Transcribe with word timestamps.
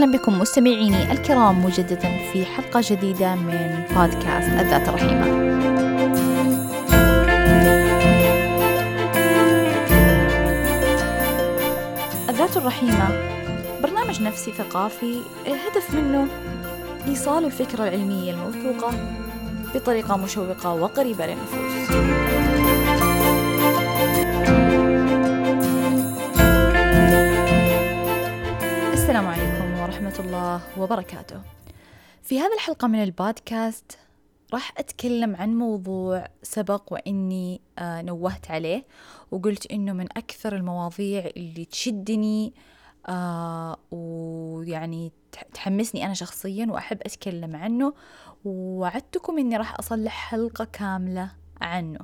أهلا 0.00 0.12
بكم 0.12 0.38
مستمعيني 0.38 1.12
الكرام 1.12 1.64
مجددا 1.64 2.18
في 2.32 2.44
حلقة 2.44 2.82
جديدة 2.84 3.34
من 3.34 3.84
بودكاست 3.90 4.48
الذات 4.48 4.88
الرحيمة. 4.88 5.26
الذات 12.28 12.56
الرحيمة 12.56 13.08
برنامج 13.82 14.22
نفسي 14.22 14.52
ثقافي 14.52 15.20
الهدف 15.46 15.94
منه 15.94 16.26
إيصال 17.08 17.44
الفكرة 17.44 17.84
العلمية 17.84 18.32
الموثوقة 18.32 18.94
بطريقة 19.74 20.16
مشوقة 20.16 20.72
وقريبة 20.72 21.26
للنفوس. 21.26 22.29
الله 30.30 30.60
وبركاته. 30.78 31.42
في 32.22 32.40
هذه 32.40 32.54
الحلقة 32.54 32.88
من 32.88 33.02
البودكاست 33.02 33.98
راح 34.52 34.72
أتكلم 34.78 35.36
عن 35.36 35.54
موضوع 35.54 36.28
سبق 36.42 36.92
وإني 36.92 37.60
آه 37.78 38.02
نوهت 38.02 38.50
عليه 38.50 38.86
وقلت 39.30 39.66
إنه 39.66 39.92
من 39.92 40.06
أكثر 40.16 40.56
المواضيع 40.56 41.30
اللي 41.36 41.64
تشدني 41.64 42.54
آه 43.08 43.76
ويعني 43.90 45.12
تحمسني 45.54 46.06
أنا 46.06 46.14
شخصيا 46.14 46.66
وأحب 46.70 46.98
أتكلم 47.02 47.56
عنه 47.56 47.94
ووعدتكم 48.44 49.38
إني 49.38 49.56
راح 49.56 49.78
أصلح 49.78 50.30
حلقة 50.30 50.64
كاملة 50.64 51.30
عنه 51.60 52.00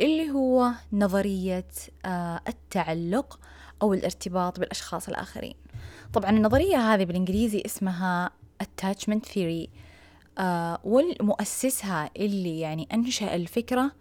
اللي 0.00 0.30
هو 0.30 0.70
نظرية 0.92 1.68
آه 2.04 2.40
التعلق 2.48 3.40
أو 3.82 3.94
الارتباط 3.94 4.60
بالأشخاص 4.60 5.08
الآخرين 5.08 5.54
طبعا 6.12 6.30
النظرية 6.30 6.76
هذه 6.76 7.04
بالإنجليزي 7.04 7.62
اسمها 7.66 8.30
attachment 8.62 9.28
theory. 9.34 9.68
آه 10.38 10.78
والمؤسسها 10.84 12.10
اللي 12.16 12.60
يعني 12.60 12.88
أنشأ 12.94 13.34
الفكرة 13.34 13.92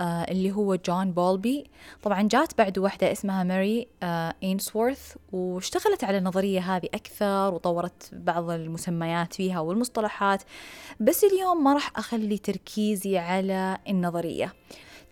آه 0.00 0.22
اللي 0.22 0.52
هو 0.52 0.74
جون 0.74 1.12
بولبي. 1.12 1.70
طبعا 2.02 2.22
جات 2.22 2.58
بعد 2.58 2.78
واحدة 2.78 3.12
اسمها 3.12 3.44
ماري 3.44 3.86
آه 4.02 4.34
إينسورث 4.42 5.16
واشتغلت 5.32 6.04
على 6.04 6.18
النظرية 6.18 6.60
هذه 6.60 6.88
أكثر 6.94 7.54
وطورت 7.54 8.10
بعض 8.12 8.50
المسميات 8.50 9.34
فيها 9.34 9.60
والمصطلحات. 9.60 10.42
بس 11.00 11.24
اليوم 11.24 11.64
ما 11.64 11.74
راح 11.74 11.92
أخلي 11.96 12.38
تركيزي 12.38 13.18
على 13.18 13.78
النظرية. 13.88 14.54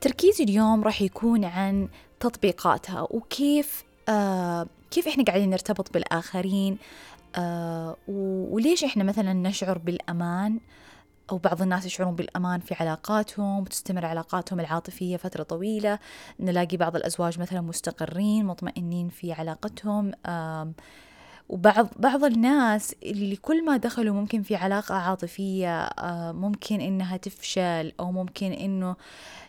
تركيزي 0.01 0.45
اليوم 0.45 0.85
راح 0.85 1.03
يكون 1.03 1.45
عن 1.45 1.89
تطبيقاتها 2.21 3.07
وكيف 3.11 3.85
آه 4.09 4.67
كيف 4.97 5.09
إحنا 5.09 5.25
قاعدين 5.25 5.51
نرتبط 5.51 5.93
بالآخرين؟ 5.93 6.79
آه 7.37 7.97
وليش 8.09 8.85
إحنا 8.85 9.05
مثلا 9.05 9.33
نشعر 9.33 9.79
بالأمان؟ 9.79 10.61
أو 11.31 11.39
بعض 11.39 11.63
الناس 11.63 11.87
يشعرون 11.87 12.15
بالأمان 12.15 12.61
في 12.61 12.75
علاقاتهم 12.81 13.61
وتستمر 13.61 14.07
علاقاتهم 14.07 14.61
العاطفية 14.61 15.17
فترة 15.17 15.43
طويلة. 15.43 15.99
نلاقي 16.41 16.77
بعض 16.77 16.97
الأزواج 16.97 17.41
مثلا 17.41 17.61
مستقرين 17.61 18.47
مطمئنين 18.47 19.09
في 19.09 19.33
علاقتهم. 19.33 20.13
وبعض 21.49 21.89
بعض 21.97 22.25
الناس 22.25 22.95
اللي 23.03 23.37
كل 23.37 23.65
ما 23.65 23.77
دخلوا 23.77 24.15
ممكن 24.15 24.43
في 24.43 24.57
علاقة 24.57 24.95
عاطفية 24.95 25.91
ممكن 26.33 26.81
إنها 26.81 27.17
تفشل 27.17 27.93
أو 28.01 28.13
ممكن 28.13 28.53
إنه 28.53 28.97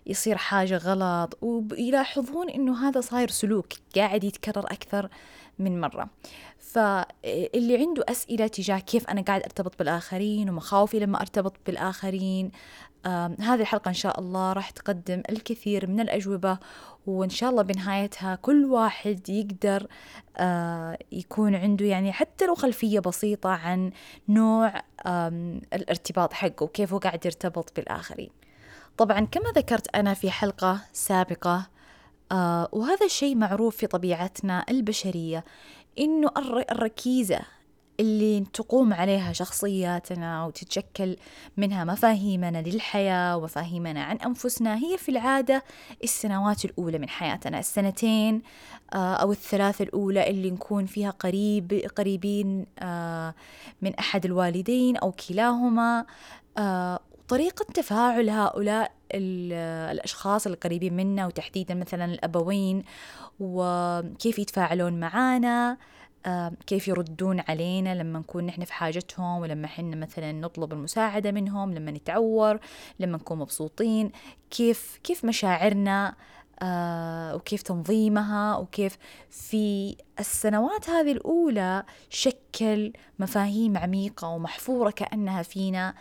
يصير 0.08 0.38
حاجة 0.38 0.78
غلط. 0.78 1.38
ويلاحظون 1.42 2.50
إنه 2.50 2.88
هذا 2.90 3.02
صاير 3.02 3.30
سلوك 3.30 3.74
قاعد 3.96 4.24
يتكرر 4.24 4.66
أكثر. 4.66 5.10
من 5.60 5.82
مرة. 5.82 6.10
فاللي 6.60 7.78
عنده 7.78 8.04
أسئلة 8.10 8.48
تجاه 8.48 8.80
كيف 8.80 9.10
أنا 9.10 9.22
قاعد 9.22 9.42
أرتبط 9.44 9.80
بالآخرين 9.80 10.50
ومخاوفي 10.50 11.00
لما 11.00 11.22
أرتبط 11.22 11.54
بالآخرين 11.66 12.52
هذه 13.40 13.62
الحلقة 13.62 13.90
إن 13.90 13.94
شاء 13.94 14.20
الله 14.20 14.54
راح 14.54 14.70
تقدم 14.70 15.24
الكثير 15.30 15.88
من 15.88 16.00
الأجوبة 16.00 16.58
وإن 17.08 17.30
شاء 17.30 17.50
الله 17.50 17.62
بنهايتها 17.62 18.36
كل 18.36 18.66
واحد 18.66 19.30
يقدر 19.30 19.88
آه 20.38 20.98
يكون 21.12 21.56
عنده 21.56 21.86
يعني 21.86 22.12
حتى 22.12 22.46
لو 22.46 22.56
خلفية 22.56 23.00
بسيطة 23.00 23.50
عن 23.50 23.92
نوع 24.30 24.74
الارتباط 25.74 26.34
حقه 26.34 26.64
وكيف 26.64 26.94
هو 26.94 27.00
قاعد 27.00 27.26
يرتبط 27.26 27.72
بالآخرين. 27.76 28.30
طبعا 28.98 29.20
كما 29.20 29.52
ذكرت 29.56 29.96
أنا 29.96 30.14
في 30.14 30.32
حلقة 30.32 30.82
سابقة 30.94 31.68
آه 32.32 32.70
وهذا 32.72 33.06
الشيء 33.06 33.36
معروف 33.36 33.78
في 33.78 33.88
طبيعتنا 33.88 34.66
البشرية 34.70 35.46
إنه 36.00 36.30
الركيزة 36.72 37.40
اللي 38.00 38.44
تقوم 38.54 38.94
عليها 38.94 39.34
شخصياتنا 39.34 40.46
وتتشكل 40.46 41.16
منها 41.58 41.84
مفاهيمنا 41.84 42.62
للحياة 42.62 43.38
ومفاهيمنا 43.38 44.04
عن 44.04 44.18
أنفسنا 44.18 44.76
هي 44.76 44.98
في 44.98 45.10
العادة 45.10 45.64
السنوات 46.04 46.66
الأولى 46.66 47.00
من 47.00 47.10
حياتنا. 47.10 47.60
السنتين 47.60 48.42
أو 48.94 49.32
الثلاث 49.32 49.82
الأولى 49.82 50.30
اللي 50.30 50.52
نكون 50.52 50.86
فيها 50.86 51.10
قريب 51.10 51.90
قريبين 51.98 52.66
من 53.82 53.96
أحد 54.00 54.26
الوالدين 54.26 54.98
أو 54.98 55.12
كلاهما 55.12 56.06
طريقة 57.28 57.66
تفاعل 57.74 58.30
هؤلاء 58.30 58.92
الأشخاص 59.12 60.48
القريبين 60.48 60.96
منا 60.96 61.28
وتحديدا 61.28 61.74
مثلا 61.74 62.06
الأبوين 62.06 62.84
وكيف 63.40 64.40
يتفاعلون 64.40 65.00
معانا 65.00 65.78
كيف 66.68 66.88
يردون 66.88 67.40
علينا 67.48 67.96
لما 67.96 68.20
نكون 68.20 68.46
نحن 68.46 68.64
في 68.64 68.74
حاجتهم 68.74 69.42
ولما 69.42 69.68
حنا 69.68 69.96
مثلا 69.96 70.32
نطلب 70.32 70.74
المساعدة 70.74 71.32
منهم 71.32 71.74
لما 71.74 71.92
نتعور 71.92 72.60
لما 73.00 73.18
نكون 73.18 73.38
مبسوطين 73.38 74.12
كيف 74.52 75.00
كيف 75.04 75.26
مشاعرنا 75.26 76.16
آه 76.62 77.36
وكيف 77.36 77.62
تنظيمها 77.62 78.58
وكيف 78.58 78.98
في 79.30 79.96
السنوات 80.20 80.90
هذه 80.90 81.12
الأولى 81.12 81.84
شكل 82.10 82.94
مفاهيم 83.20 83.78
عميقة 83.78 84.28
ومحفورة 84.28 84.90
كأنها 84.90 85.44
فينا 85.44 85.94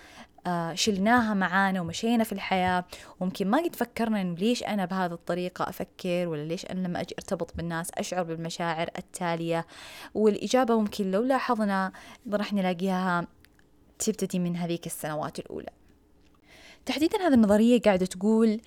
شلناها 0.74 1.34
معانا 1.34 1.80
ومشينا 1.80 2.24
في 2.24 2.32
الحياة. 2.32 2.84
وممكن 3.20 3.50
ما 3.50 3.58
قد 3.58 3.76
فكرنا 3.76 4.20
إنه 4.20 4.34
ليش 4.34 4.62
أنا 4.62 4.84
بهذه 4.84 5.12
الطريقة 5.12 5.68
أفكر 5.68 6.28
ولا 6.28 6.44
ليش 6.44 6.66
أنا 6.66 6.88
لما 6.88 7.00
أجي 7.00 7.14
أرتبط 7.18 7.56
بالناس 7.56 7.90
أشعر 7.94 8.22
بالمشاعر 8.22 8.88
التالية. 8.98 9.66
والإجابة 10.14 10.80
ممكن 10.80 11.10
لو 11.10 11.22
لاحظنا 11.22 11.92
راح 12.32 12.52
نلاقيها 12.52 13.26
تبتدي 13.98 14.38
من 14.38 14.56
هذيك 14.56 14.86
السنوات 14.86 15.38
الأولى. 15.38 15.70
تحديدا 16.86 17.26
هذه 17.26 17.34
النظرية 17.34 17.80
قاعدة 17.80 18.06
تقول 18.06 18.60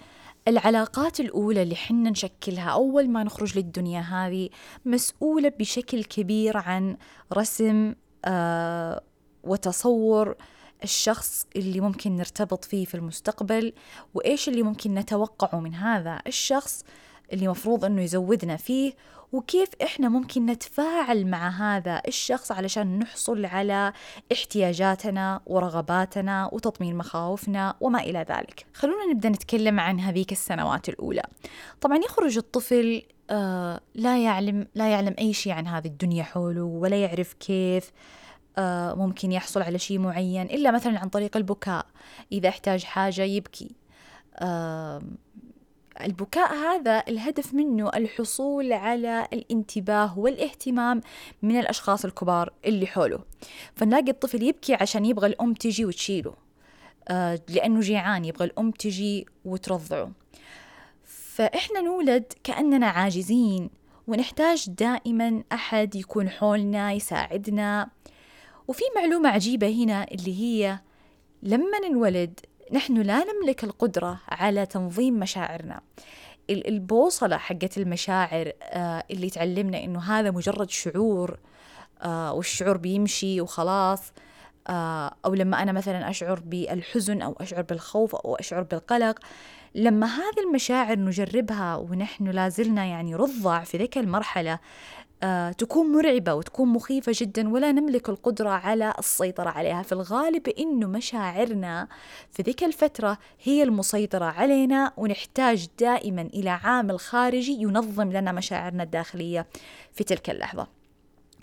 العلاقات 0.47 1.19
الأولى 1.19 1.61
اللي 1.61 1.75
حنا 1.75 2.09
نشكلها 2.09 2.69
أول 2.69 3.09
ما 3.09 3.23
نخرج 3.23 3.57
للدنيا 3.57 4.01
هذه 4.01 4.50
مسؤولة 4.85 5.50
بشكل 5.59 6.03
كبير 6.03 6.57
عن 6.57 6.97
رسم 7.34 7.96
آه 8.25 9.01
وتصور 9.44 10.35
الشخص 10.84 11.45
اللي 11.56 11.81
ممكن 11.81 12.16
نرتبط 12.16 12.66
فيه 12.66 12.85
في 12.85 12.95
المستقبل 12.95 13.73
وإيش 14.13 14.50
اللي 14.50 14.63
ممكن 14.63 14.94
نتوقعه 14.94 15.59
من 15.59 15.75
هذا 15.75 16.19
الشخص 16.28 16.84
اللي 17.34 17.47
مفروض 17.47 17.85
أنه 17.85 18.01
يزودنا 18.01 18.56
فيه 18.57 18.94
وكيف 19.31 19.69
إحنا 19.84 20.09
ممكن 20.09 20.45
نتفاعل 20.45 21.28
مع 21.28 21.50
هذا 21.50 22.01
الشخص 22.07 22.51
علشان 22.51 23.00
نحصل 23.00 23.45
على 23.45 23.94
احتياجاتنا 24.31 25.41
ورغباتنا 25.45 26.50
وتطمين 26.53 26.96
مخاوفنا 26.96 27.75
وما 27.81 28.00
إلى 28.00 28.19
ذلك. 28.29 28.66
خلونا 28.73 29.06
نبدأ 29.06 29.29
نتكلم 29.29 29.79
عن 29.79 30.00
هذيك 30.00 30.31
السنوات 30.31 30.90
الأولى. 30.90 31.23
طبعا 31.81 31.97
يخرج 31.97 32.38
الطفل 32.38 33.03
آه 33.29 33.79
لا 33.96 34.23
يعلم 34.23 34.67
لا 34.76 34.90
يعلم 34.91 35.16
أي 35.20 35.34
شيء 35.34 35.53
عن 35.53 35.67
هذه 35.67 35.87
الدنيا 35.87 36.23
حوله 36.23 36.64
ولا 36.64 36.96
يعرف 36.96 37.34
كيف 37.34 37.91
ممكن 38.96 39.32
يحصل 39.32 39.61
على 39.61 39.79
شيء 39.79 40.00
معين 40.00 40.46
إلا 40.46 40.72
مثلا 40.72 41.00
عن 41.00 41.09
طريق 41.09 41.38
البكاء 41.38 41.85
إذا 42.32 42.50
احتاج 42.50 42.84
حاجة 42.84 43.22
يبكي. 43.22 43.76
آه 44.35 45.02
البكاء 46.02 46.53
هذا 46.53 47.03
الهدف 47.08 47.53
منه 47.53 47.90
الحصول 47.90 48.73
على 48.73 49.28
الانتباه 49.34 50.20
والاهتمام 50.20 51.02
من 51.41 51.59
الأشخاص 51.59 52.06
الكبار 52.06 52.53
اللي 52.66 52.88
حوله. 52.88 53.20
فنلاقي 53.76 54.11
الطفل 54.11 54.44
يبكي 54.44 54.73
عشان 54.73 55.05
يبغى 55.05 55.28
الأم 55.28 55.53
تجي 55.53 55.85
وتشيله. 55.85 56.34
آه 57.08 57.40
لأنه 57.50 57.79
جيعان 57.79 58.26
يبغى 58.26 58.46
الأم 58.46 58.72
تجي 58.72 59.26
وترضعه. 59.46 60.12
فإحنا 61.03 61.82
نولد 61.82 62.34
كأننا 62.44 62.88
عاجزين 62.88 63.70
ونحتاج 64.08 64.70
دائما 64.70 65.44
أحد 65.52 65.96
يكون 65.96 66.29
حولنا 66.29 66.91
يساعدنا. 66.91 67.90
وفي 68.69 68.83
معلومة 68.95 69.29
عجيبة 69.29 69.83
هنا 69.83 70.03
اللي 70.11 70.41
هي 70.41 70.79
لما 71.43 71.79
ننولد 71.89 72.39
نحن 72.71 72.97
لا 72.97 73.23
نملك 73.23 73.63
القدرة 73.63 74.19
على 74.29 74.66
تنظيم 74.66 75.19
مشاعرنا. 75.19 75.81
البوصلة 76.49 77.37
حقت 77.37 77.77
المشاعر 77.77 78.51
اللي 79.11 79.29
تعلمنا 79.29 79.83
إنه 79.83 79.99
هذا 79.99 80.31
مجرد 80.31 80.69
شعور 80.69 81.39
آه 82.01 82.33
والشعور 82.33 82.77
بيمشي 82.77 83.41
وخلاص 83.41 84.13
آه 84.67 85.16
أو 85.25 85.33
لما 85.33 85.63
أنا 85.63 85.71
مثلا 85.71 86.09
أشعر 86.09 86.39
بالحزن 86.39 87.21
أو 87.21 87.35
أشعر 87.39 87.61
بالخوف 87.61 88.16
أو 88.16 88.35
أشعر 88.35 88.63
بالقلق 88.63 89.19
لما 89.75 90.07
هذه 90.07 90.43
المشاعر 90.47 90.99
نجربها 90.99 91.75
ونحن 91.75 92.27
لازلنا 92.27 92.85
يعني 92.85 93.16
رضع 93.16 93.63
في 93.63 93.77
ذيك 93.77 93.97
المرحلة 93.97 94.51
آه 94.53 94.59
تكون 95.57 95.91
مرعبة 95.91 96.33
وتكون 96.33 96.69
مخيفة 96.69 97.11
جدا 97.16 97.49
ولا 97.49 97.71
نملك 97.71 98.09
القدرة 98.09 98.49
على 98.49 98.93
السيطرة 98.99 99.49
عليها. 99.49 99.83
في 99.83 99.91
الغالب 99.91 100.47
إنه 100.47 100.87
مشاعرنا 100.87 101.87
في 102.31 102.43
ذيك 102.43 102.63
الفترة 102.63 103.17
هي 103.43 103.63
المسيطرة 103.63 104.25
علينا 104.25 104.93
ونحتاج 104.97 105.67
دائما 105.79 106.21
إلى 106.21 106.49
عامل 106.49 106.99
خارجي 106.99 107.51
ينظم 107.51 108.11
لنا 108.11 108.31
مشاعرنا 108.31 108.83
الداخلية 108.83 109.47
في 109.93 110.03
تلك 110.03 110.29
اللحظة. 110.29 110.67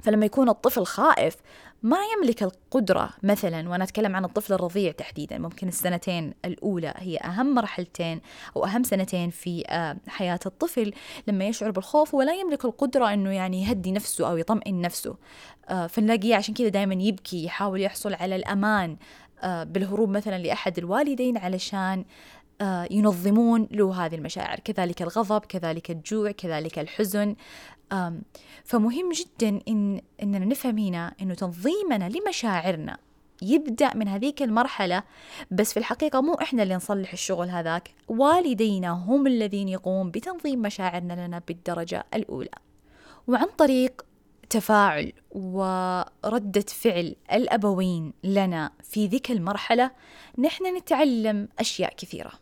فلما 0.03 0.27
يكون 0.27 0.49
الطفل 0.49 0.87
خائف 0.87 1.37
ما 1.83 1.99
يملك 2.17 2.43
القدرة 2.43 3.11
مثلا 3.23 3.69
وأنا 3.69 3.85
أتكلم 3.85 4.17
عن 4.17 4.25
الطفل 4.25 4.53
الرضيع 4.53 4.93
تحديدا 4.93 5.39
ممكن 5.39 5.69
السنتين 5.69 6.35
الأولى 6.45 6.95
هي 6.97 7.17
أهم 7.17 7.55
مرحلتين 7.55 8.21
أو 8.57 8.65
أهم 8.65 8.83
سنتين 8.83 9.31
في 9.31 9.65
آه، 9.69 9.97
حياة 10.09 10.41
الطفل 10.47 10.93
لما 11.27 11.45
يشعر 11.45 11.71
بالخوف 11.71 12.15
ولا 12.15 12.35
يملك 12.35 12.65
القدرة 12.65 13.15
أنه 13.15 13.31
يعني 13.31 13.63
يهدي 13.63 13.93
نفسه 13.93 14.31
أو 14.31 14.37
يطمئن 14.37 14.81
نفسه. 14.81 15.17
آه، 15.69 15.87
فنلاقيه 15.87 16.37
عشان 16.37 16.55
كذا 16.55 16.69
دائما 16.69 16.95
يبكي 16.95 17.45
يحاول 17.45 17.81
يحصل 17.81 18.15
على 18.15 18.37
الأمان 18.37 18.97
آه، 19.43 19.65
بالهروب 19.65 20.09
مثلا 20.09 20.39
لأحد 20.39 20.79
الوالدين 20.79 21.39
علشان 21.39 22.05
ينظمون 22.91 23.69
له 23.71 24.07
هذه 24.07 24.15
المشاعر. 24.15 24.61
كذلك 24.61 25.03
الغضب 25.03 25.41
كذلك 25.41 25.91
الجوع 25.91 26.31
كذلك 26.31 26.79
الحزن. 26.79 27.37
فمهم 28.65 29.13
جدا 29.13 29.61
إن 29.69 30.01
إننا 30.23 30.45
نفهم 30.45 30.79
هنا 30.79 31.15
إنه 31.21 31.35
تنظيمنا 31.35 32.09
لمشاعرنا 32.09 32.99
يبدأ 33.43 33.95
من 33.95 34.09
هذيك 34.09 34.43
المرحلة 34.43 35.03
بس 35.51 35.73
في 35.73 35.77
الحقيقة 35.77 36.21
مو 36.21 36.35
إحنا 36.35 36.63
اللي 36.63 36.77
نصلح 36.77 37.13
الشغل 37.13 37.49
هذاك. 37.49 37.95
والدينا 38.09 38.91
هم 38.91 39.27
الذين 39.27 39.69
يقومون 39.69 40.11
بتنظيم 40.11 40.63
مشاعرنا 40.63 41.27
لنا 41.27 41.43
بالدرجة 41.49 42.07
الأولى. 42.15 42.51
وعن 43.29 43.47
طريق 43.59 44.07
تفاعل 44.51 45.13
وردة 45.31 46.65
فعل 46.69 47.17
الأبوين 47.33 48.13
لنا 48.25 48.71
في 48.83 49.07
ذيك 49.07 49.31
المرحلة 49.31 49.91
نحن 50.39 50.77
نتعلم 50.77 51.49
أشياء 51.59 51.95
كثيرة. 51.97 52.33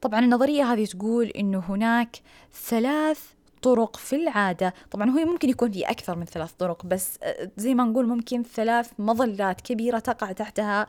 طبعا 0.00 0.20
النظرية 0.20 0.72
هذه 0.72 0.84
تقول 0.84 1.26
إنه 1.26 1.58
هناك 1.68 2.16
ثلاث 2.52 3.35
طرق 3.66 3.96
في 3.96 4.16
العادة. 4.16 4.74
طبعا 4.90 5.10
هو 5.10 5.24
ممكن 5.24 5.48
يكون 5.48 5.70
في 5.70 5.82
أكثر 5.82 6.16
من 6.16 6.24
ثلاث 6.24 6.52
طرق 6.52 6.86
بس 6.86 7.18
آه، 7.22 7.50
زي 7.56 7.74
ما 7.74 7.84
نقول 7.84 8.08
ممكن 8.08 8.42
ثلاث 8.42 8.90
مظلات 8.98 9.60
كبيرة 9.60 9.98
تقع 9.98 10.32
تحتها 10.32 10.86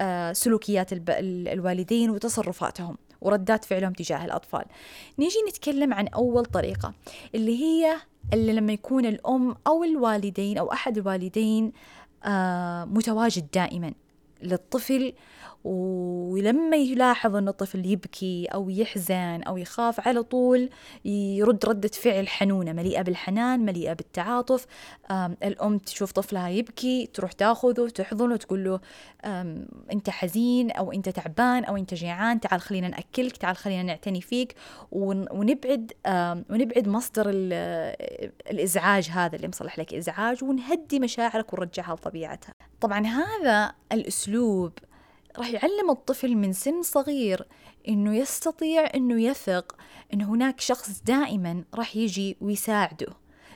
آه، 0.00 0.32
سلوكيات 0.32 0.88
الوالدين 1.12 2.10
وتصرفاتهم 2.10 2.98
وردات 3.20 3.64
فعلهم 3.64 3.92
تجاه 3.92 4.24
الأطفال. 4.24 4.64
نيجي 5.18 5.36
نتكلم 5.48 5.94
عن 5.94 6.08
أول 6.08 6.44
طريقة 6.44 6.92
اللي 7.34 7.62
هي 7.62 7.96
اللي 8.32 8.52
لما 8.52 8.72
يكون 8.72 9.06
الأم 9.06 9.56
أو 9.66 9.84
الوالدين 9.84 10.58
أو 10.58 10.72
أحد 10.72 10.98
الوالدين 10.98 11.72
آه، 12.24 12.84
متواجد 12.84 13.46
دائما. 13.54 13.92
للطفل 14.42 15.12
ولما 15.64 16.76
يلاحظ 16.76 17.36
أن 17.36 17.48
الطفل 17.48 17.86
يبكي 17.86 18.46
أو 18.46 18.70
يحزن 18.70 19.42
أو 19.42 19.56
يخاف 19.56 20.08
على 20.08 20.22
طول 20.22 20.70
يرد 21.04 21.64
ردة 21.64 21.88
فعل 21.88 22.28
حنونة 22.28 22.72
مليئة 22.72 23.02
بالحنان 23.02 23.64
مليئة 23.64 23.92
بالتعاطف. 23.92 24.66
الأم 25.42 25.78
تشوف 25.78 26.12
طفلها 26.12 26.48
يبكي 26.48 27.08
تروح 27.14 27.32
تاخذه 27.32 27.88
تحضنه 27.88 28.36
تقول 28.36 28.64
له 28.64 28.80
أنت 29.92 30.10
حزين 30.10 30.70
أو 30.70 30.92
أنت 30.92 31.08
تعبان 31.08 31.64
أو 31.64 31.76
أنت 31.76 31.94
جيعان 31.94 32.40
تعال 32.40 32.60
خلينا 32.60 32.88
نأكلك 32.88 33.36
تعال 33.36 33.56
خلينا 33.56 33.82
نعتني 33.82 34.20
فيك. 34.20 34.54
ونبعد 34.92 35.92
ونبعد 36.50 36.88
مصدر 36.88 37.24
الإزعاج 38.50 39.08
هذا 39.10 39.36
اللي 39.36 39.48
مصلح 39.48 39.78
لك 39.78 39.94
إزعاج 39.94 40.44
ونهدي 40.44 41.00
مشاعرك 41.00 41.52
ونرجعها 41.52 41.94
لطبيعتها. 41.94 42.52
طبعا 42.80 43.06
هذا 43.06 43.72
الأسلوب 43.92 44.29
راح 45.38 45.50
يعلم 45.50 45.90
الطفل 45.90 46.36
من 46.36 46.52
سن 46.52 46.82
صغير 46.82 47.46
إنه 47.88 48.16
يستطيع 48.16 48.90
إنه 48.94 49.22
يثق 49.22 49.76
إن 50.14 50.22
هناك 50.22 50.60
شخص 50.60 51.02
دائما 51.06 51.64
راح 51.74 51.96
يجي 51.96 52.36
ويساعده. 52.40 53.06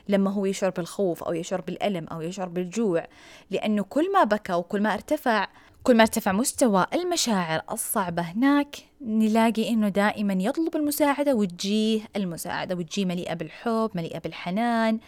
لما 0.09 0.31
هو 0.31 0.45
يشعر 0.45 0.69
بالخوف 0.69 1.23
أو 1.23 1.33
يشعر 1.33 1.61
بالألم 1.61 2.07
أو 2.07 2.21
يشعر 2.21 2.47
بالجوع 2.47 3.07
لأنه 3.51 3.83
كل 3.83 4.11
ما 4.13 4.23
بكى 4.23 4.53
وكل 4.53 4.81
ما 4.81 4.93
ارتفع 4.93 5.47
كل 5.83 5.97
ما 5.97 6.03
ارتفع 6.03 6.31
مستوى 6.31 6.85
المشاعر 6.93 7.61
الصعبة 7.71 8.21
هناك 8.21 8.75
نلاقي 9.01 9.69
إنه 9.69 9.89
دائما 9.89 10.33
يطلب 10.33 10.75
المساعدة 10.75 11.35
وتجيه 11.35 12.01
المساعدة 12.15 12.75
وتجيه 12.75 13.05
مليئة 13.05 13.33
بالحب 13.33 13.91
مليئة 13.95 14.19
بالحنان. 14.19 14.99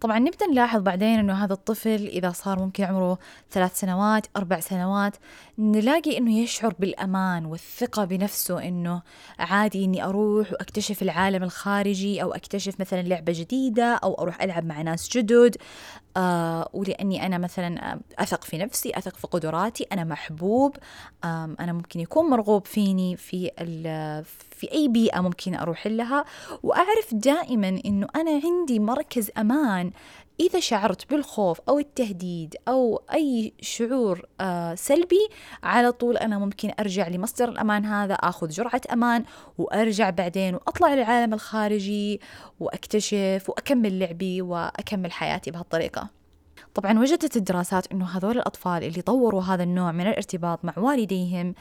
طبعا 0.00 0.18
نبدأ 0.18 0.46
نلاحظ 0.46 0.80
بعدين 0.80 1.18
أنه 1.18 1.44
هذا 1.44 1.52
الطفل 1.52 2.06
إذا 2.06 2.32
صار 2.32 2.58
ممكن 2.58 2.84
عمره 2.84 3.18
ثلاث 3.50 3.80
سنوات 3.80 4.26
أربع 4.36 4.60
سنوات 4.60 5.16
نلاقي 5.58 6.18
أنه 6.18 6.38
يشعر 6.38 6.74
بالأمان 6.78 7.46
والثقة 7.46 8.04
بنفسه 8.04 8.68
أنه 8.68 9.02
عادي 9.38 9.84
أني 9.84 10.04
أروح 10.04 10.52
وأكتشف 10.52 11.02
العالم 11.02 11.42
الخارجي 11.42 12.22
أو 12.22 12.32
أكتشف 12.32 12.80
مثلا 12.80 13.02
لعبة 13.02 13.32
جديدة 13.36 13.94
أو 13.94 14.14
أروح 14.14 14.42
ألعب 14.42 14.64
مع 14.64 14.82
ناس 14.82 15.16
جدد. 15.16 15.56
آه 16.16 16.68
ولأني 16.72 17.26
أنا 17.26 17.38
مثلا 17.38 18.00
أثق 18.18 18.44
في 18.44 18.58
نفسي 18.58 18.92
أثق 18.94 19.16
في 19.16 19.26
قدراتي 19.26 19.86
أنا 19.92 20.04
محبوب. 20.04 20.76
آه 21.24 21.56
أنا 21.60 21.72
ممكن 21.72 22.00
يكون 22.00 22.30
مرغوب 22.30 22.66
فيني 22.66 23.16
في 23.16 23.50
في 24.50 24.72
أي 24.72 24.88
بيئة 24.88 25.20
ممكن 25.20 25.54
أروح 25.54 25.86
لها. 25.86 26.24
وأعرف 26.62 27.14
دائما 27.14 27.80
أنه 27.84 28.06
أنا 28.16 28.40
عندي 28.44 28.78
مركز 28.78 29.30
أمان 29.38 29.90
إذا 30.40 30.60
شعرت 30.60 31.10
بالخوف 31.10 31.60
أو 31.68 31.78
التهديد 31.78 32.54
أو 32.68 33.02
أي 33.14 33.52
شعور 33.60 34.26
آه 34.40 34.74
سلبي 34.74 35.28
على 35.62 35.92
طول 35.92 36.16
أنا 36.16 36.38
ممكن 36.38 36.72
أرجع 36.80 37.08
لمصدر 37.08 37.48
الأمان 37.48 37.84
هذا 37.84 38.14
أخذ 38.14 38.48
جرعة 38.48 38.80
أمان 38.92 39.24
وأرجع 39.58 40.10
بعدين 40.10 40.54
وأطلع 40.54 40.94
للعالم 40.94 41.34
الخارجي 41.34 42.20
وأكتشف 42.60 43.44
وأكمل 43.48 43.98
لعبي 43.98 44.42
وأكمل 44.42 45.12
حياتي 45.12 45.50
بهالطريقة. 45.50 46.16
طبعا 46.74 46.98
وجدت 46.98 47.36
الدراسات 47.36 47.92
إنه 47.92 48.04
هذول 48.04 48.36
الأطفال 48.36 48.84
اللي 48.84 49.02
طوروا 49.02 49.42
هذا 49.42 49.62
النوع 49.62 49.92
من 49.92 50.06
الارتباط 50.06 50.64
مع 50.64 50.72
والديهم 50.76 51.54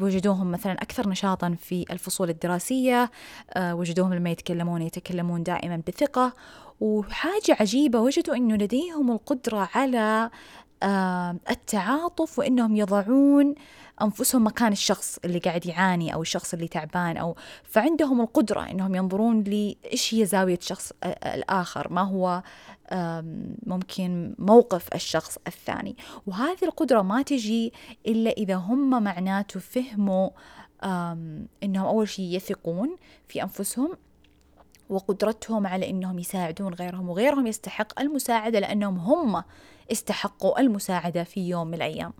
وجدوهم 0.00 0.50
مثلا 0.50 0.72
أكثر 0.72 1.08
نشاطا 1.08 1.56
في 1.60 1.84
الفصول 1.90 2.30
الدراسية 2.30 3.10
آه، 3.50 3.74
وجدوهم 3.74 4.14
لما 4.14 4.30
يتكلمون 4.30 4.82
يتكلمون 4.82 5.42
دائما 5.42 5.82
بثقة. 5.88 6.32
وحاجة 6.80 7.56
عجيبة 7.60 8.00
وجدوا 8.00 8.36
أنه 8.36 8.54
لديهم 8.54 9.10
القدرة 9.10 9.68
على 9.74 10.30
آه، 10.82 11.36
التعاطف 11.50 12.38
وأنهم 12.38 12.76
يضعون 12.76 13.54
أنفسهم 14.02 14.46
مكان 14.46 14.72
الشخص 14.72 15.18
اللي 15.24 15.38
قاعد 15.38 15.66
يعاني 15.66 16.14
أو 16.14 16.22
الشخص 16.22 16.54
اللي 16.54 16.68
تعبان 16.68 17.16
أو 17.16 17.36
فعندهم 17.64 18.20
القدرة 18.20 18.70
أنهم 18.70 18.94
ينظرون 18.94 19.42
لإيش 19.42 20.14
هي 20.14 20.26
زاوية 20.26 20.58
الشخص 20.58 20.92
الآخر 21.04 21.92
ما 21.92 22.02
هو 22.02 22.42
ممكن 23.66 24.34
موقف 24.38 24.94
الشخص 24.94 25.38
الثاني 25.46 25.96
وهذه 26.26 26.64
القدرة 26.64 27.02
ما 27.02 27.22
تجي 27.22 27.72
إلا 28.06 28.30
إذا 28.30 28.54
هم 28.54 29.02
معناته 29.02 29.60
فهموا 29.60 30.30
أنهم 31.62 31.86
أول 31.86 32.08
شيء 32.08 32.36
يثقون 32.36 32.96
في 33.28 33.42
أنفسهم 33.42 33.92
وقدرتهم 34.90 35.66
على 35.66 35.90
إنهم 35.90 36.18
يساعدون 36.18 36.74
غيرهم 36.74 37.08
وغيرهم 37.08 37.46
يستحق 37.46 38.00
المساعدة 38.00 38.58
لأنهم 38.58 38.98
هم 38.98 39.42
استحقوا 39.92 40.60
المساعدة 40.60 41.24
في 41.24 41.48
يوم 41.48 41.66
من 41.66 41.74
الأيام. 41.74 42.12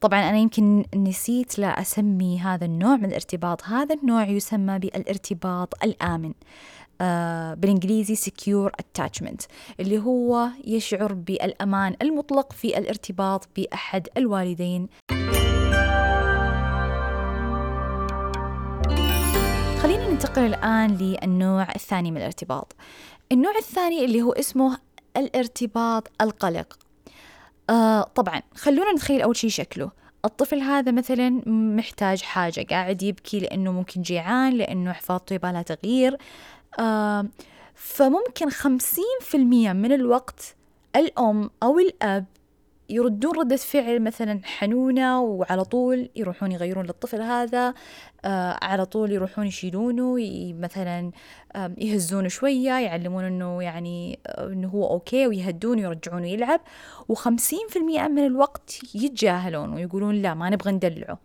طبعا 0.00 0.20
أنا 0.20 0.38
يمكن 0.38 0.84
نسيت 0.94 1.58
لا 1.58 1.68
أسمي 1.68 2.40
هذا 2.40 2.64
النوع 2.64 2.96
من 2.96 3.04
الارتباط، 3.04 3.64
هذا 3.64 3.94
النوع 3.94 4.28
يسمى 4.28 4.78
بالارتباط 4.78 5.84
الآمن. 5.84 6.32
آه 7.00 7.54
بالإنجليزي 7.54 8.16
secure 8.16 8.70
attachment 8.82 9.46
اللي 9.80 9.98
هو 9.98 10.48
يشعر 10.64 11.12
بالأمان 11.12 11.96
المطلق 12.02 12.52
في 12.52 12.78
الارتباط 12.78 13.48
بأحد 13.56 14.08
الوالدين. 14.16 14.88
خلينا 19.82 20.08
ننتقل 20.10 20.42
الآن 20.42 20.96
للنوع 20.96 21.68
الثاني 21.74 22.10
من 22.10 22.16
الارتباط. 22.16 22.76
النوع 23.32 23.58
الثاني 23.58 24.04
اللي 24.04 24.22
هو 24.22 24.32
اسمه 24.32 24.78
الارتباط 25.16 26.10
القلق. 26.20 26.78
آه 27.70 28.02
طبعا 28.02 28.42
خلونا 28.54 28.92
نتخيل 28.92 29.22
أول 29.22 29.36
شيء 29.36 29.50
شكله. 29.50 29.90
الطفل 30.24 30.60
هذا 30.60 30.92
مثلا 30.92 31.42
محتاج 31.48 32.22
حاجة 32.22 32.66
قاعد 32.70 33.02
يبكي 33.02 33.40
لأنه 33.40 33.72
ممكن 33.72 34.02
جيعان 34.02 34.52
لأنه 34.52 34.92
حفاظته 34.92 35.34
يبالها 35.34 35.62
تغيير. 35.62 36.16
فممكن 37.74 38.50
خمسين 38.50 39.18
في 39.20 39.36
المية 39.36 39.72
من 39.72 39.92
الوقت 39.92 40.54
الأم 40.96 41.50
أو 41.62 41.78
الأب 41.78 42.24
يردون 42.90 43.38
ردة 43.38 43.56
فعل 43.56 44.02
مثلا 44.02 44.40
حنونة 44.44 45.20
وعلى 45.20 45.64
طول 45.64 46.08
يروحون 46.16 46.52
يغيرون 46.52 46.86
للطفل 46.86 47.20
هذا 47.20 47.74
على 48.62 48.86
طول 48.86 49.12
يروحون 49.12 49.46
يشيلونه 49.46 50.16
مثلا 50.52 51.10
آه 51.56 51.74
يهزونه 51.78 52.28
شوية 52.28 52.70
يعلمون 52.70 53.24
إنه 53.24 53.62
يعني 53.62 54.18
آه 54.26 54.46
إنه 54.46 54.68
هو 54.68 54.90
أوكي 54.90 55.26
ويهدونه 55.26 55.88
ويرجعونه 55.88 56.26
يلعب. 56.26 56.60
وخمسين 57.08 57.66
في 57.68 57.78
المية 57.78 58.08
من 58.08 58.26
الوقت 58.26 58.94
يتجاهلون 58.94 59.72
ويقولون 59.74 60.14
لا 60.14 60.34
ما 60.34 60.50
نبغى 60.50 60.72
ندلعه. 60.72 61.18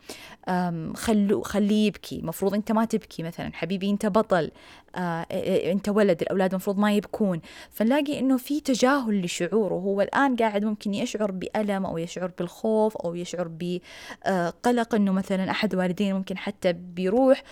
خلو 0.96 1.42
خليه 1.42 1.88
يبكي. 1.88 2.22
مفروض 2.22 2.54
أنت 2.54 2.72
ما 2.72 2.86
تبكي 2.86 3.24
مثلا. 3.24 3.52
حبيبي 3.54 3.90
أنت 3.90 4.06
بطل. 4.06 4.52
آه 4.96 5.26
أنت 5.72 5.90
ولد. 5.90 6.22
الأولاد 6.22 6.56
مفروض 6.56 6.78
ما 6.78 6.94
يبكون. 6.94 7.42
فنلاقي 7.70 8.20
إنه 8.20 8.38
في 8.38 8.62
تجاهل 8.62 9.22
لشعوره. 9.22 9.74
هو 9.74 10.02
الآن 10.02 10.36
قاعد 10.36 10.66
ممكن 10.66 10.94
يشعر 10.94 11.32
بألم 11.32 11.86
أو 11.86 11.98
يشعر 11.98 12.32
بالخوف 12.40 12.98
أو 12.98 13.16
يشعر 13.16 13.48
بقلق 13.52 14.96
إنه 14.96 15.12
مثلا 15.12 15.52
أحد 15.52 15.76
والديه 15.76 16.14
ممكن 16.14 16.38
حتى 16.38 16.74
بيروح 16.96 17.44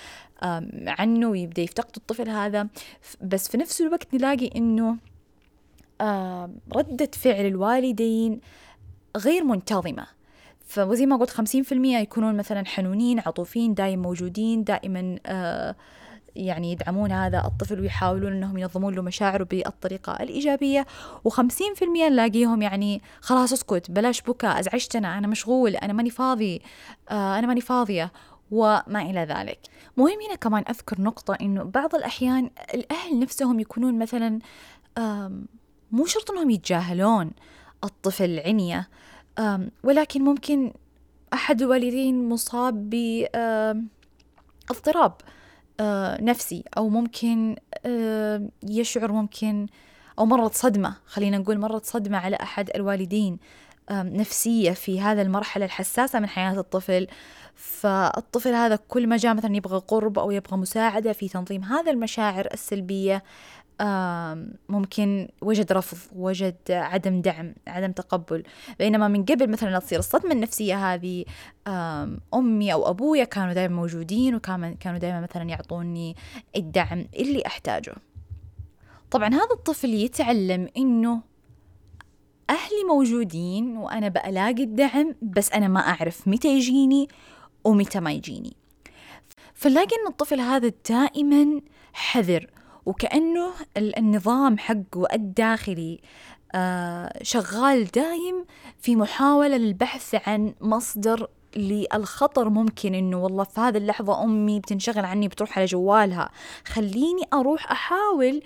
عنه 0.87 1.29
ويبدأ 1.29 1.61
يفتقد 1.61 1.91
الطفل 1.97 2.29
هذا. 2.29 2.67
بس 3.21 3.49
في 3.49 3.57
نفس 3.57 3.81
الوقت 3.81 4.13
نلاقي 4.13 4.47
إنه 4.55 4.97
ردة 6.75 7.09
فعل 7.13 7.45
الوالدين 7.45 8.39
غير 9.17 9.43
منتظمة. 9.43 10.07
فزي 10.65 11.05
ما 11.05 11.15
قلت 11.15 11.29
خمسين 11.29 11.63
في 11.63 11.71
المية 11.71 11.97
يكونون 11.97 12.37
مثلا 12.37 12.65
حنونين 12.65 13.19
عطوفين 13.19 13.73
دايم 13.73 14.01
موجودين 14.01 14.63
دائما 14.63 15.19
آه 15.25 15.75
يعني 16.35 16.71
يدعمون 16.71 17.11
هذا 17.11 17.45
الطفل 17.45 17.79
ويحاولون 17.79 18.33
إنهم 18.33 18.57
ينظمون 18.57 18.95
له 18.95 19.01
مشاعره 19.01 19.47
وخمسين 21.23 21.73
في 21.73 21.85
المية 21.85 22.09
نلاقيهم 22.09 22.61
يعني 22.61 23.01
خلاص 23.21 23.53
اسكت 23.53 23.91
بلاش 23.91 24.21
بكاء 24.21 24.59
أزعجتنا 24.59 25.17
أنا 25.17 25.27
مشغول 25.27 25.75
أنا 25.75 25.93
ماني 25.93 26.09
فاضي 26.09 26.61
آه 27.09 27.39
أنا 27.39 27.47
ماني 27.47 27.61
فاضية. 27.61 28.11
وما 28.51 29.01
إلى 29.01 29.19
ذلك. 29.19 29.59
مهم 29.97 30.21
هنا 30.27 30.35
كمان 30.35 30.63
أذكر 30.69 31.01
نقطة 31.01 31.37
إنه 31.41 31.63
بعض 31.63 31.95
الأحيان 31.95 32.49
الأهل 32.73 33.19
نفسهم 33.19 33.59
يكونون 33.59 33.99
مثلا 33.99 34.39
مو 35.91 36.05
شرط 36.05 36.31
إنهم 36.31 36.49
يتجاهلون 36.49 37.31
الطفل 37.83 38.39
عنية 38.45 38.89
ولكن 39.83 40.21
ممكن 40.21 40.73
أحد 41.33 41.61
الوالدين 41.61 42.29
مصاب 42.29 42.89
باضطراب 44.69 45.13
نفسي 46.21 46.63
أو 46.77 46.89
ممكن 46.89 47.55
يشعر 48.63 49.11
ممكن 49.11 49.67
أو 50.19 50.25
مرت 50.25 50.53
صدمة 50.53 50.95
خلينا 51.05 51.37
نقول 51.37 51.59
مرت 51.59 51.85
صدمة 51.85 52.17
على 52.17 52.35
أحد 52.35 52.69
الوالدين 52.75 53.37
نفسية 53.91 54.71
في 54.71 55.01
هذا 55.01 55.21
المرحلة 55.21 55.65
الحساسة 55.65 56.19
من 56.19 56.27
حياة 56.27 56.59
الطفل. 56.59 57.07
فالطفل 57.59 58.53
هذا 58.53 58.75
كل 58.75 59.07
ما 59.07 59.17
جاء 59.17 59.33
مثلا 59.33 59.55
يبغى 59.55 59.81
قرب 59.87 60.19
أو 60.19 60.31
يبغى 60.31 60.57
مساعدة 60.57 61.13
في 61.13 61.29
تنظيم 61.29 61.63
هذا 61.63 61.91
المشاعر 61.91 62.47
السلبية 62.53 63.23
ممكن 64.69 65.29
وجد 65.41 65.71
رفض 65.71 65.97
وجد 66.15 66.55
عدم 66.69 67.21
دعم 67.21 67.53
عدم 67.67 67.91
تقبل. 67.91 68.43
بينما 68.79 69.07
من 69.07 69.25
قبل 69.25 69.49
مثلا 69.49 69.69
لا 69.69 69.79
تصير 69.79 69.99
الصدمة 69.99 70.31
النفسية 70.31 70.93
هذه 70.93 71.25
أمي 72.33 72.73
أو 72.73 72.89
أبويا 72.89 73.23
كانوا 73.23 73.53
دائما 73.53 73.75
موجودين 73.75 74.35
وكانوا 74.35 74.97
دائما 74.97 75.21
مثلا 75.21 75.43
يعطوني 75.43 76.15
الدعم 76.55 77.07
اللي 77.15 77.43
أحتاجه. 77.45 77.95
طبعا 79.11 79.27
هذا 79.27 79.53
الطفل 79.53 79.93
يتعلم 79.93 80.67
إنه 80.77 81.21
أهلي 82.49 82.83
موجودين 82.89 83.77
وأنا 83.77 84.07
بلاقي 84.07 84.63
الدعم 84.63 85.15
بس 85.21 85.51
أنا 85.51 85.67
ما 85.67 85.79
أعرف 85.79 86.27
متى 86.27 86.47
يجيني 86.57 87.07
ومتى 87.63 87.99
ما 87.99 88.11
يجيني 88.11 88.55
فنلاقي 89.53 89.95
أن 90.01 90.07
الطفل 90.07 90.39
هذا 90.39 90.71
دائما 90.89 91.61
حذر 91.93 92.47
وكأنه 92.85 93.51
النظام 93.77 94.57
حقه 94.57 95.07
الداخلي 95.13 96.01
آه 96.55 97.23
شغال 97.23 97.85
دايم 97.85 98.45
في 98.79 98.95
محاولة 98.95 99.57
للبحث 99.57 100.15
عن 100.27 100.53
مصدر 100.61 101.27
للخطر 101.55 102.49
ممكن 102.49 102.95
إنه 102.95 103.23
والله 103.23 103.43
في 103.43 103.61
هذه 103.61 103.77
اللحظة 103.77 104.23
أمي 104.23 104.59
بتنشغل 104.59 105.05
عني 105.05 105.27
بتروح 105.27 105.57
على 105.57 105.65
جوالها. 105.65 106.29
خليني 106.65 107.21
أروح 107.33 107.71
أحاول 107.71 108.41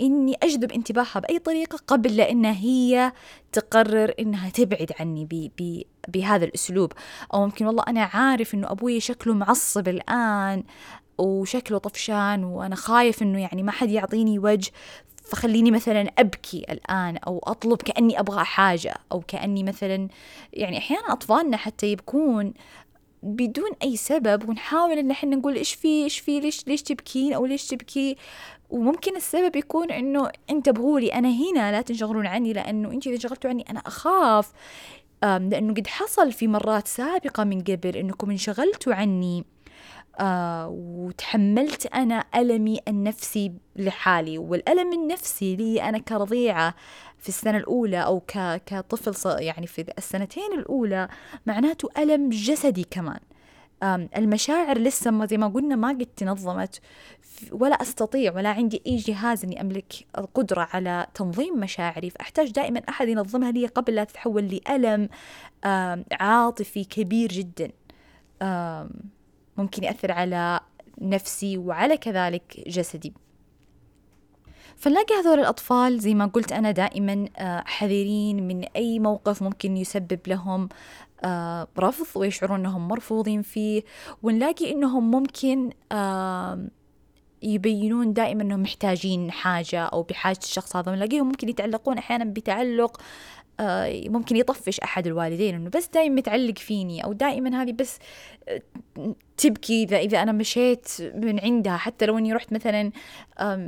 إني 0.00 0.36
أجذب 0.42 0.72
انتباهها 0.72 1.20
بأي 1.20 1.38
طريقة 1.38 1.78
قبل 1.86 2.16
لانها 2.16 2.52
هي 2.52 3.12
تقرر 3.52 4.14
إنها 4.20 4.50
تبعد 4.50 4.92
عني 5.00 5.24
بي 5.24 5.52
بي 5.58 5.86
بهذا 6.08 6.44
الأسلوب. 6.44 6.92
أو 7.34 7.44
ممكن 7.44 7.66
والله 7.66 7.84
أنا 7.88 8.02
عارف 8.02 8.54
إنه 8.54 8.70
أبوي 8.70 9.00
شكله 9.00 9.34
معصب 9.34 9.88
الآن 9.88 10.64
وشكله 11.18 11.78
طفشان 11.78 12.44
وأنا 12.44 12.74
خايف 12.76 13.22
إنه 13.22 13.40
يعني 13.40 13.62
ما 13.62 13.72
حد 13.72 13.90
يعطيني 13.90 14.38
وجه. 14.38 14.70
فخليني 15.28 15.70
مثلا 15.70 16.10
أبكي 16.18 16.64
الآن 16.70 17.16
أو 17.16 17.38
أطلب 17.38 17.82
كأني 17.82 18.20
أبغى 18.20 18.44
حاجة 18.44 18.94
أو 19.12 19.20
كأني 19.20 19.64
مثلا 19.64 20.08
يعني 20.52 20.78
أحيانا 20.78 21.12
أطفالنا 21.12 21.56
حتى 21.56 21.92
يبكون 21.92 22.54
بدون 23.22 23.70
أي 23.82 23.96
سبب 23.96 24.48
ونحاول 24.48 24.98
إن 24.98 25.10
إحنا 25.10 25.36
نقول 25.36 25.56
إيش 25.56 25.74
في 25.74 26.04
إيش 26.04 26.18
في 26.18 26.40
ليش 26.40 26.66
ليش 26.66 26.82
تبكين 26.82 27.32
أو 27.32 27.46
ليش 27.46 27.66
تبكي؟ 27.66 28.16
وممكن 28.70 29.16
السبب 29.16 29.56
يكون 29.56 29.90
إنه 29.90 30.30
انتبهوا 30.50 31.00
لي 31.00 31.14
أنا 31.14 31.28
هنا 31.28 31.72
لا 31.72 31.82
تنشغلون 31.82 32.26
عني 32.26 32.52
لأنه 32.52 32.90
أنتوا 32.90 33.12
إذا 33.12 33.16
انشغلتوا 33.24 33.50
عني 33.50 33.64
أنا 33.70 33.80
أخاف. 33.86 34.52
لأنه 35.22 35.74
قد 35.74 35.86
حصل 35.86 36.32
في 36.32 36.48
مرات 36.48 36.88
سابقة 36.88 37.44
من 37.44 37.60
قبل 37.60 37.96
إنكم 37.96 38.30
انشغلتوا 38.30 38.94
عني. 38.94 39.44
آه 40.20 40.68
وتحملت 40.68 41.86
أنا 41.86 42.24
ألمي 42.34 42.80
النفسي 42.88 43.52
لحالي 43.76 44.38
والألم 44.38 44.92
النفسي 44.92 45.56
لي 45.56 45.82
أنا 45.82 45.98
كرضيعة 45.98 46.74
في 47.18 47.28
السنة 47.28 47.56
الأولى 47.58 48.04
أو 48.04 48.20
كطفل 48.66 49.42
يعني 49.42 49.66
في 49.66 49.84
السنتين 49.98 50.52
الأولى 50.58 51.08
معناته 51.46 51.88
ألم 51.98 52.28
جسدي 52.28 52.86
كمان. 52.90 53.20
المشاعر 54.16 54.78
لسه 54.78 55.10
ما 55.10 55.26
زي 55.26 55.36
ما 55.36 55.48
قلنا 55.48 55.76
ما 55.76 55.88
قد 55.88 56.06
تنظمت 56.16 56.80
ولا 57.52 57.74
أستطيع 57.82 58.34
ولا 58.34 58.48
عندي 58.48 58.82
أي 58.86 58.96
جهاز 58.96 59.44
أني 59.44 59.60
أملك 59.60 59.92
القدرة 60.18 60.68
على 60.72 61.06
تنظيم 61.14 61.60
مشاعري 61.60 62.10
فأحتاج 62.10 62.50
دائما 62.50 62.82
أحد 62.88 63.08
ينظمها 63.08 63.50
لي 63.50 63.66
قبل 63.66 63.94
لا 63.94 64.04
تتحول 64.04 64.48
لألم 64.48 65.08
عاطفي 66.12 66.84
كبير 66.84 67.28
جدا. 67.28 67.70
ممكن 69.58 69.84
يأثر 69.84 70.12
على 70.12 70.60
نفسي 71.00 71.58
وعلى 71.58 71.96
كذلك 71.96 72.64
جسدي. 72.66 73.12
فنلاقي 74.76 75.14
هذول 75.14 75.38
الأطفال 75.38 75.98
زي 75.98 76.14
ما 76.14 76.26
قلت 76.26 76.52
أنا 76.52 76.70
دائما 76.70 77.28
آه، 77.36 77.64
حذرين 77.66 78.48
من 78.48 78.64
أي 78.64 78.98
موقف 78.98 79.42
ممكن 79.42 79.76
يسبب 79.76 80.20
لهم 80.26 80.68
آه، 81.24 81.68
رفض 81.78 82.20
ويشعرون 82.20 82.60
أنهم 82.60 82.88
مرفوضين 82.88 83.42
فيه. 83.42 83.82
ونلاقي 84.22 84.72
أنهم 84.72 85.10
ممكن 85.10 85.70
يبينون 87.42 88.12
دائما 88.12 88.42
أنهم 88.42 88.62
محتاجين 88.62 89.30
حاجة 89.30 89.84
أو 89.84 90.02
بحاجة 90.02 90.38
الشخص 90.42 90.76
هذا. 90.76 90.92
ونلاقيهم 90.92 91.26
ممكن 91.26 91.48
يتعلقون 91.48 91.98
أحيانا 91.98 92.24
بتعلق 92.24 93.00
ممكن 94.08 94.36
يطفش 94.36 94.80
أحد 94.80 95.06
الوالدين 95.06 95.54
إنه 95.54 95.70
بس 95.70 95.88
دائما 95.88 96.14
متعلق 96.14 96.58
فيني 96.58 97.04
أو 97.04 97.12
دائما 97.12 97.62
هذه 97.62 97.72
بس 97.72 97.98
آه، 98.48 98.62
تبكي 99.36 99.82
إذا 99.82 99.98
إذا 99.98 100.22
أنا 100.22 100.32
مشيت 100.32 100.88
من 101.14 101.40
عندها. 101.40 101.76
حتى 101.76 102.06
لو 102.06 102.18
إني 102.18 102.32
رحت 102.32 102.52
مثلا 102.52 102.90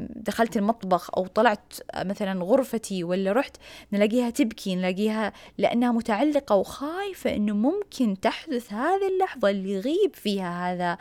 دخلت 0.08 0.56
المطبخ 0.56 1.10
أو 1.16 1.26
طلعت 1.26 1.74
مثلا 1.96 2.44
غرفتي 2.44 3.04
ولا 3.04 3.32
رحت 3.32 3.56
نلاقيها 3.92 4.30
تبكي 4.30 4.76
نلاقيها 4.76 5.32
لأنها 5.58 5.92
متعلقة 5.92 6.56
وخايفة 6.56 7.36
إنه 7.36 7.54
ممكن 7.54 8.20
تحدث 8.20 8.72
هذه 8.72 9.08
اللحظة 9.08 9.50
اللي 9.50 9.72
يغيب 9.72 10.14
فيها 10.14 10.72
هذا 10.72 10.98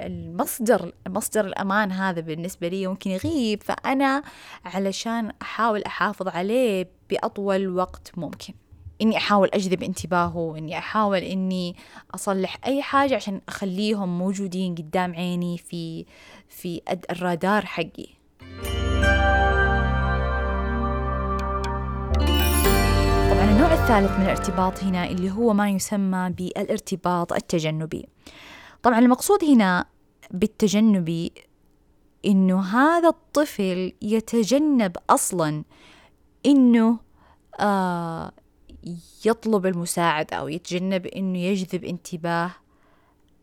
المصدر 0.00 0.92
مصدر 1.08 1.44
الأمان 1.44 1.92
هذا 1.92 2.20
بالنسبة 2.20 2.68
لي 2.68 2.86
ممكن 2.86 3.10
يغيب 3.10 3.62
فأنا 3.62 4.22
علشان 4.64 5.32
أحاول 5.42 5.82
أحافظ 5.82 6.28
عليه 6.28 6.88
بأطول 7.10 7.68
وقت 7.68 8.12
ممكن. 8.16 8.54
إني 9.02 9.16
أحاول 9.16 9.50
أجذب 9.54 9.82
انتباهه 9.82 10.54
إني 10.58 10.78
أحاول 10.78 11.18
إني 11.18 11.76
أصلح 12.14 12.56
أي 12.66 12.82
حاجة 12.82 13.14
عشان 13.14 13.40
أخليهم 13.48 14.18
موجودين 14.18 14.74
قدام 14.74 15.14
عيني 15.14 15.58
في 15.58 16.04
في 16.48 16.80
الرادار 17.10 17.66
حقي. 17.66 18.06
طبعا 23.30 23.50
النوع 23.50 23.72
الثالث 23.72 24.18
من 24.18 24.22
الارتباط 24.22 24.84
هنا 24.84 25.06
اللي 25.06 25.30
هو 25.30 25.52
ما 25.52 25.70
يسمى 25.70 26.30
بالارتباط 26.30 27.32
التجنبي. 27.32 28.08
طبعا 28.82 28.98
المقصود 28.98 29.44
هنا 29.44 29.86
بالتجنبي 30.30 31.32
إنه 32.24 32.60
هذا 32.60 33.08
الطفل 33.08 33.92
يتجنب 34.02 34.96
أصلا 35.10 35.64
إنه 36.46 36.98
آه 37.60 38.32
يطلب 39.24 39.66
المساعدة 39.66 40.36
أو 40.36 40.48
يتجنب 40.48 41.06
إنه 41.06 41.38
يجذب 41.38 41.84
انتباه 41.84 42.50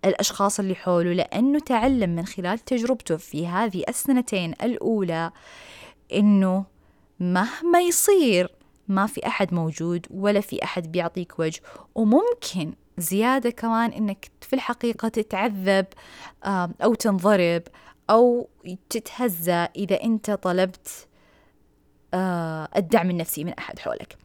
الأشخاص 0.06 0.60
اللي 0.60 0.76
حوله 0.76 1.14
لأنه 1.14 1.60
تعلم 1.60 2.10
من 2.10 2.26
خلال 2.26 2.60
تجربته 2.60 3.18
في 3.18 3.48
هذه 3.48 3.84
السنتين 3.90 4.54
الأولى 4.64 5.32
إنه 6.14 6.66
مهما 7.20 7.82
يصير 7.82 8.56
ما 8.88 9.08
في 9.08 9.28
أحد 9.28 9.54
موجود 9.54 10.06
ولا 10.12 10.42
في 10.42 10.64
أحد 10.64 10.92
بيعطيك 10.92 11.40
وجه 11.40 11.62
وممكن 11.96 12.74
زيادة 13.00 13.50
كمان 13.50 13.92
إنك 13.92 14.32
في 14.42 14.54
الحقيقة 14.54 15.08
تتعذب 15.08 15.86
أو 16.84 16.94
تنضرب 16.94 17.64
أو 18.10 18.50
تتهزى 18.90 19.68
إذا 19.76 20.04
أنت 20.04 20.32
طلبت 20.32 21.08
الدعم 22.78 23.10
النفسي 23.10 23.44
من 23.44 23.54
أحد 23.54 23.80
حولك. 23.80 24.18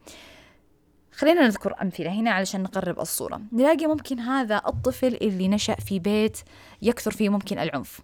خلينا 1.11 1.41
نذكر 1.45 1.75
أمثلة 1.81 2.11
هنا 2.11 2.31
علشان 2.31 2.63
نقرب 2.63 2.99
الصورة. 2.99 3.41
نلاقي 3.51 3.87
ممكن 3.87 4.19
هذا 4.19 4.61
الطفل 4.67 5.15
اللي 5.21 5.47
نشأ 5.47 5.75
في 5.75 5.99
بيت 5.99 6.37
يكثر 6.81 7.11
فيه 7.11 7.29
ممكن 7.29 7.59
العنف. 7.59 7.99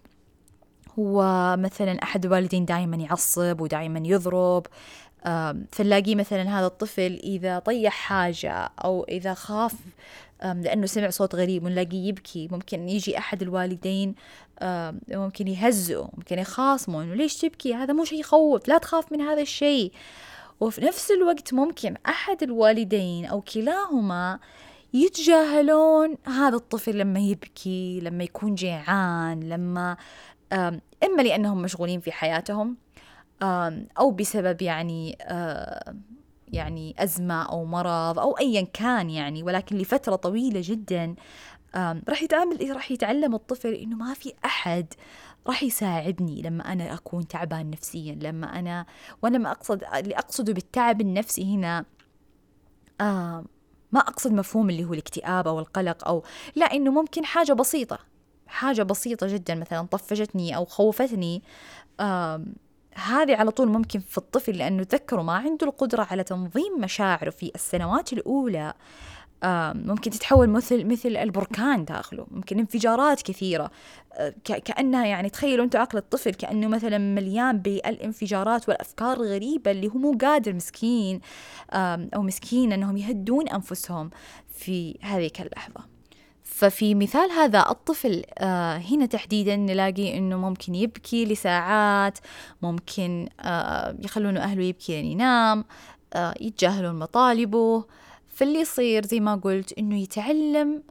هو 0.98 1.22
مثلا 1.58 2.02
أحد 2.02 2.24
الوالدين 2.24 2.64
دائما 2.64 2.96
يعصب 2.96 3.60
ودائما 3.60 4.02
يضرب 4.04 4.66
فنلاقيه 5.72 6.14
مثلا 6.14 6.58
هذا 6.58 6.66
الطفل 6.66 7.20
إذا 7.24 7.58
طيح 7.58 7.92
حاجة 7.92 8.70
أو 8.84 9.04
إذا 9.04 9.34
خاف 9.34 9.74
لأنه 10.42 10.86
سمع 10.86 11.10
صوت 11.10 11.34
غريب 11.34 11.64
ونلاقيه 11.64 12.08
يبكي. 12.08 12.48
ممكن 12.52 12.88
يجي 12.88 13.18
أحد 13.18 13.42
الوالدين 13.42 14.14
ممكن 15.08 15.48
يهزئه 15.48 16.10
ممكن 16.16 16.38
يخاصمه 16.38 17.02
إنه 17.02 17.14
ليش 17.14 17.36
تبكي؟ 17.36 17.74
هذا 17.74 17.92
مو 17.92 18.04
شيء 18.04 18.20
يخوف 18.20 18.68
لا 18.68 18.78
تخاف 18.78 19.12
من 19.12 19.20
هذا 19.20 19.42
الشيء. 19.42 19.92
وفي 20.60 20.80
نفس 20.80 21.10
الوقت 21.10 21.54
ممكن 21.54 21.94
أحد 22.08 22.42
الوالدين 22.42 23.24
أو 23.24 23.40
كلاهما 23.40 24.38
يتجاهلون 24.94 26.16
هذا 26.26 26.56
الطفل 26.56 26.98
لما 26.98 27.20
يبكي 27.20 28.00
لما 28.00 28.24
يكون 28.24 28.54
جيعان 28.54 29.40
لما 29.40 29.96
إما 31.04 31.22
لأنهم 31.22 31.62
مشغولين 31.62 32.00
في 32.00 32.12
حياتهم 32.12 32.76
أو 33.98 34.10
بسبب 34.10 34.62
يعني 34.62 35.18
يعني 36.48 36.94
أزمة 36.98 37.42
أو 37.42 37.64
مرض 37.64 38.18
أو 38.18 38.38
أيا 38.38 38.62
كان 38.62 39.10
يعني 39.10 39.42
ولكن 39.42 39.76
لفترة 39.78 40.16
طويلة 40.16 40.60
جدا 40.64 41.14
راح 42.08 42.22
يتعامل 42.22 42.70
راح 42.70 42.90
يتعلم 42.90 43.34
الطفل 43.34 43.74
إنه 43.74 43.96
ما 43.96 44.14
في 44.14 44.32
أحد 44.44 44.94
راح 45.46 45.62
يساعدني 45.62 46.42
لما 46.42 46.72
أنا 46.72 46.94
أكون 46.94 47.28
تعبان 47.28 47.70
نفسيا 47.70 48.14
لما 48.22 48.58
أنا 48.58 48.86
وأنا 49.22 49.38
ما 49.38 49.50
أقصد 49.50 49.84
اللي 49.94 50.14
أقصده 50.18 50.52
بالتعب 50.52 51.00
النفسي 51.00 51.54
هنا 51.54 51.84
ما 53.92 54.00
أقصد 54.00 54.32
مفهوم 54.32 54.70
اللي 54.70 54.84
هو 54.84 54.92
الاكتئاب 54.92 55.48
أو 55.48 55.58
القلق 55.58 56.08
أو 56.08 56.22
لا 56.56 56.66
إنه 56.66 56.90
ممكن 56.90 57.24
حاجة 57.24 57.52
بسيطة 57.52 57.98
حاجة 58.46 58.82
بسيطة 58.82 59.26
جدا 59.26 59.54
مثلا 59.54 59.86
طفشتني 59.86 60.56
أو 60.56 60.64
خوفتني 60.64 61.42
هذه 62.94 63.36
على 63.36 63.50
طول 63.50 63.68
ممكن 63.68 64.00
في 64.00 64.18
الطفل 64.18 64.52
لأنه 64.52 64.82
تذكروا 64.82 65.22
ما 65.22 65.32
عنده 65.32 65.66
القدرة 65.66 66.06
على 66.10 66.24
تنظيم 66.24 66.80
مشاعره 66.80 67.30
في 67.30 67.52
السنوات 67.54 68.12
الأولى. 68.12 68.74
ممكن 69.74 70.10
تتحول 70.10 70.48
مثل 70.48 70.84
مثل 70.84 71.16
البركان 71.16 71.84
داخله. 71.84 72.26
ممكن 72.30 72.58
انفجارات 72.58 73.22
كثيرة. 73.22 73.70
آه، 74.14 74.34
كأنها 74.44 75.06
يعني 75.06 75.30
تخيلوا 75.30 75.64
أنتم 75.64 75.78
عقل 75.80 75.98
الطفل 75.98 76.34
كأنه 76.34 76.68
مثلا 76.68 76.98
مليان 76.98 77.58
بالانفجارات 77.58 78.68
والأفكار 78.68 79.16
الغريبة 79.16 79.70
اللي 79.70 79.88
هو 79.88 79.98
مو 79.98 80.18
قادر 80.20 80.52
مسكين 80.52 81.20
أو 82.14 82.22
مسكين 82.22 82.72
أنهم 82.72 82.96
يهدون 82.96 83.48
أنفسهم 83.48 84.10
في 84.54 84.98
هذه 85.00 85.30
اللحظة. 85.40 85.91
ففي 86.52 86.94
مثال 86.94 87.30
هذا 87.30 87.70
الطفل 87.70 88.22
آه 88.38 88.76
هنا 88.76 89.06
تحديدا 89.06 89.56
نلاقي 89.56 90.18
إنه 90.18 90.36
ممكن 90.36 90.74
يبكي 90.74 91.24
لساعات 91.24 92.18
ممكن 92.62 93.28
آه 93.40 93.96
يخلون 94.04 94.36
أهله 94.36 94.62
يبكي 94.62 94.92
لين 94.92 95.12
ينام 95.12 95.64
آه 96.14 96.34
يتجاهلون 96.40 96.98
مطالبه. 96.98 97.84
فاللي 98.28 98.60
يصير 98.60 99.06
زي 99.06 99.20
ما 99.20 99.34
قلت 99.34 99.78
إنه 99.78 99.98
يتعلم 100.00 100.82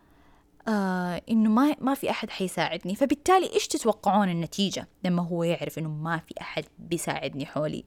إنه 1.30 1.50
ما 1.50 1.76
ما 1.80 1.94
في 1.94 2.10
أحد 2.10 2.30
حيساعدني. 2.30 2.96
فبالتالي 2.96 3.54
إيش 3.54 3.68
تتوقعون 3.68 4.30
النتيجة 4.30 4.88
لما 5.04 5.28
هو 5.28 5.44
يعرف 5.44 5.78
إنه 5.78 5.90
ما 5.90 6.18
في 6.18 6.34
أحد 6.42 6.66
بيساعدني 6.80 7.46
حولي؟ 7.46 7.84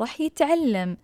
راح 0.00 0.20
يتعلم 0.20 0.96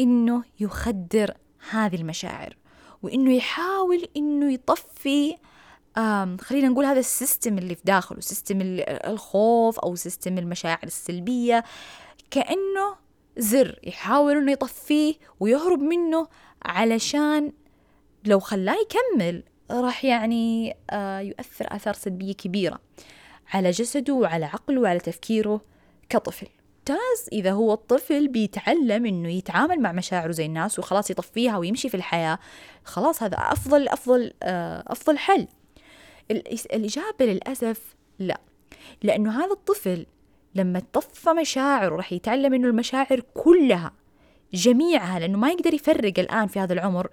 إنه 0.00 0.44
يخدر 0.60 1.34
هذه 1.70 1.96
المشاعر. 1.96 2.56
وإنه 3.02 3.34
يحاول 3.34 4.08
إنه 4.16 4.52
يطفي 4.52 5.36
خلينا 6.40 6.68
نقول 6.68 6.84
هذا 6.84 7.00
ال 7.00 7.08
system 7.08 7.58
اللي 7.58 7.74
في 7.74 7.82
داخله 7.84 8.20
system 8.20 8.58
الخوف 8.88 9.78
أو 9.78 9.94
system 9.94 10.38
المشاعر 10.38 10.84
السلبية. 10.84 11.64
كأنه 12.30 12.96
زر 13.36 13.78
يحاول 13.84 14.36
إنه 14.36 14.52
يطفيه 14.52 15.14
ويهرب 15.40 15.80
منه 15.80 16.28
علشان 16.62 17.52
لو 18.24 18.40
خلاه 18.40 18.74
يكمل 18.74 19.42
راح 19.70 20.04
يعني 20.04 20.76
يؤثر 21.20 21.66
آثار 21.76 21.94
سلبية 21.94 22.32
كبيرة 22.32 22.78
على 23.52 23.70
جسده 23.70 24.14
وعلى 24.14 24.44
عقله 24.44 24.80
وعلى 24.80 25.00
تفكيره 25.00 25.60
كطفل. 26.08 26.48
ممتاز. 26.90 27.28
إذا 27.32 27.52
هو 27.52 27.72
الطفل 27.72 28.28
بيتعلم 28.28 29.06
إنه 29.06 29.28
يتعامل 29.28 29.80
مع 29.80 29.92
مشاعره 29.92 30.32
زي 30.32 30.46
الناس 30.46 30.78
وخلاص 30.78 31.10
يطفيها 31.10 31.58
ويمشي 31.58 31.88
في 31.88 31.96
الحياة 31.96 32.38
خلاص 32.84 33.22
هذا 33.22 33.36
أفضل 33.36 33.88
أفضل 33.88 34.32
آه، 34.42 34.84
أفضل 34.86 35.18
حل. 35.18 35.46
الإجابة 36.30 37.24
للأسف 37.24 37.94
لا. 38.18 38.40
لأنه 39.02 39.44
هذا 39.44 39.52
الطفل 39.52 40.06
لما 40.54 40.82
تطفى 40.92 41.30
مشاعره 41.30 41.96
راح 41.96 42.12
يتعلم 42.12 42.54
إنه 42.54 42.68
المشاعر 42.68 43.20
كلها 43.34 43.92
جميعها 44.54 45.18
لأنه 45.18 45.38
ما 45.38 45.50
يقدر 45.50 45.74
يفرق 45.74 46.18
الآن 46.18 46.46
في 46.46 46.60
هذا 46.60 46.72
العمر 46.72 47.08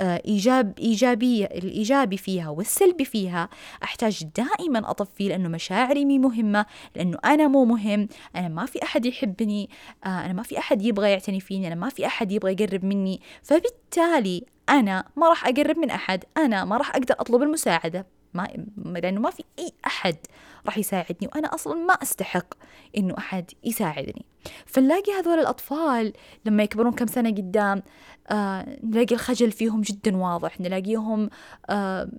آه، 0.00 0.22
إيجاب 0.26 0.78
إيجابية 0.78 1.44
الإيجابي 1.44 2.16
فيها 2.16 2.48
والسلبي 2.48 3.04
فيها. 3.04 3.48
أحتاج 3.82 4.24
دائما 4.36 4.90
أطفي 4.90 5.28
لأنه 5.28 5.48
مشاعري 5.48 6.04
مي 6.04 6.18
مهمة 6.18 6.66
لأنه 6.96 7.18
أنا 7.24 7.48
مو 7.48 7.64
مهم 7.64 8.08
أنا 8.36 8.48
ما 8.48 8.66
في 8.66 8.82
أحد 8.82 9.06
يحبني 9.06 9.70
آه، 10.04 10.08
أنا 10.08 10.32
ما 10.32 10.42
في 10.42 10.58
أحد 10.58 10.82
يبغى 10.82 11.10
يعتني 11.10 11.40
فيني 11.40 11.66
أنا 11.66 11.74
ما 11.74 11.88
في 11.88 12.06
أحد 12.06 12.32
يبغى 12.32 12.52
يقرب 12.52 12.84
مني. 12.84 13.20
فبالتالي 13.42 14.44
أنا 14.68 15.04
ما 15.16 15.28
راح 15.28 15.46
أقرب 15.46 15.78
من 15.78 15.90
أحد 15.90 16.24
أنا 16.36 16.64
ما 16.64 16.76
راح 16.76 16.90
أقدر 16.90 17.14
أطلب 17.18 17.42
المساعدة 17.42 18.06
ما 18.34 18.48
لأنه 18.76 19.20
ما 19.20 19.30
في 19.30 19.44
أي 19.58 19.72
أحد 19.86 20.16
راح 20.66 20.78
يساعدني 20.78 21.28
وأنا 21.34 21.54
أصلا 21.54 21.74
ما 21.74 21.94
أستحق 21.94 22.54
إنه 22.96 23.14
أحد 23.18 23.50
يساعدني. 23.64 24.24
فنلاقي 24.66 25.12
هذول 25.12 25.38
الأطفال 25.38 26.12
لما 26.44 26.62
يكبرون 26.62 26.92
كم 26.92 27.06
سنة 27.06 27.30
قدام 27.30 27.82
آه 28.30 28.78
نلاقي 28.84 29.14
الخجل 29.14 29.52
فيهم 29.52 29.80
جدا 29.80 30.16
واضح 30.16 30.60
نلاقيهم 30.60 31.30
آه 31.70 32.10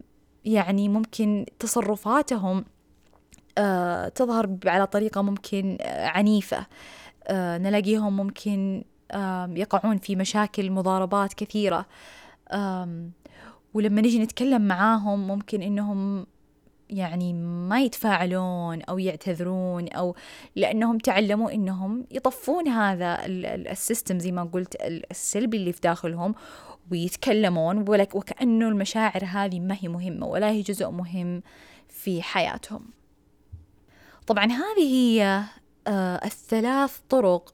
يعني 0.45 0.89
ممكن 0.89 1.45
تصرفاتهم 1.59 2.65
آه 3.57 4.07
تظهر 4.07 4.57
على 4.65 4.87
طريقة 4.87 5.21
ممكن 5.21 5.77
آه 5.81 6.07
عنيفة. 6.07 6.67
آه 7.27 7.57
نلاقيهم 7.57 8.17
ممكن 8.17 8.83
آه 9.11 9.49
يقعون 9.55 9.97
في 9.97 10.15
مشاكل 10.15 10.71
مضاربات 10.71 11.33
كثيرة. 11.33 11.85
آه 12.49 13.09
ولما 13.73 14.01
نجي 14.01 14.19
نتكلم 14.19 14.61
معاهم 14.61 15.27
ممكن 15.27 15.61
إنهم 15.61 16.25
يعني 16.91 17.33
ما 17.33 17.81
يتفاعلون 17.81 18.81
أو 18.81 18.99
يعتذرون 18.99 19.89
أو 19.89 20.15
لأنهم 20.55 20.97
تعلموا 20.97 21.51
إنهم 21.51 22.05
يطفون 22.11 22.67
هذا 22.67 23.17
السيستم 23.25 24.19
زي 24.19 24.31
ما 24.31 24.43
قلت 24.43 24.75
السلبي 25.11 25.57
اللي 25.57 25.73
في 25.73 25.81
داخلهم 25.81 26.35
ويتكلمون 26.91 27.85
وكأنه 27.89 28.67
المشاعر 28.67 29.25
هذه 29.25 29.59
ما 29.59 29.77
هي 29.81 29.87
مهمة 29.87 30.27
ولا 30.27 30.49
هي 30.49 30.61
جزء 30.61 30.89
مهم 30.89 31.43
في 31.89 32.21
حياتهم 32.21 32.85
طبعا 34.27 34.45
هذه 34.45 34.83
هي 34.83 35.43
آه، 35.87 36.25
الثلاث 36.25 36.99
طرق 37.09 37.53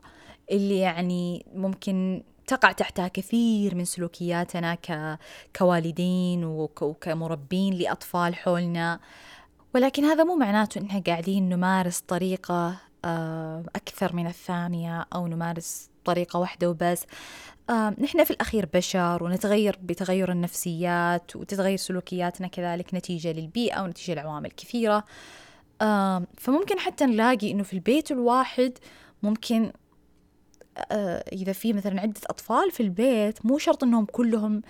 اللي 0.51 0.79
يعني 0.79 1.45
ممكن 1.53 2.23
تقع 2.47 2.71
تحتها 2.71 3.07
كثير 3.07 3.75
من 3.75 3.85
سلوكياتنا. 3.85 4.77
كوالدين 5.55 6.45
وكمربين 6.45 7.73
لأطفال 7.73 8.35
حولنا 8.35 8.99
ولكن 9.77 10.05
هذا 10.05 10.23
مو 10.23 10.35
معناته 10.35 10.79
إنها 10.79 10.99
قاعدين 10.99 11.49
نمارس 11.49 11.99
طريقة 11.99 12.77
آه، 13.05 13.63
أكثر 13.75 14.15
من 14.15 14.27
الثانية 14.27 15.05
أو 15.15 15.27
نمارس 15.27 15.89
طريقة 16.05 16.39
واحدة 16.39 16.69
وبس. 16.69 17.05
آه، 17.69 17.95
نحن 17.99 18.23
في 18.23 18.31
الأخير 18.31 18.69
بشر 18.73 19.23
ونتغير 19.23 19.79
بتغير 19.81 20.31
النفسيات 20.31 21.35
وتتغير 21.35 21.77
سلوكياتنا 21.77 22.47
كذلك 22.47 22.93
نتيجة 22.93 23.31
للبيئة 23.31 23.81
ونتيجة 23.81 24.13
لعوامل 24.13 24.51
كثيرة. 24.51 25.03
آه، 25.81 26.23
فممكن 26.37 26.79
حتى 26.79 27.05
نلاقي 27.05 27.51
إنه 27.51 27.63
في 27.63 27.73
البيت 27.73 28.11
الواحد 28.11 28.77
ممكن 29.23 29.71
إذا 31.33 31.53
في 31.53 31.73
مثلا 31.73 32.01
عدة 32.01 32.21
أطفال 32.25 32.71
في 32.71 32.83
البيت 32.83 33.45
مو 33.45 33.57
شرط 33.57 33.83
أنهم 33.83 34.05
كلهم 34.05 34.61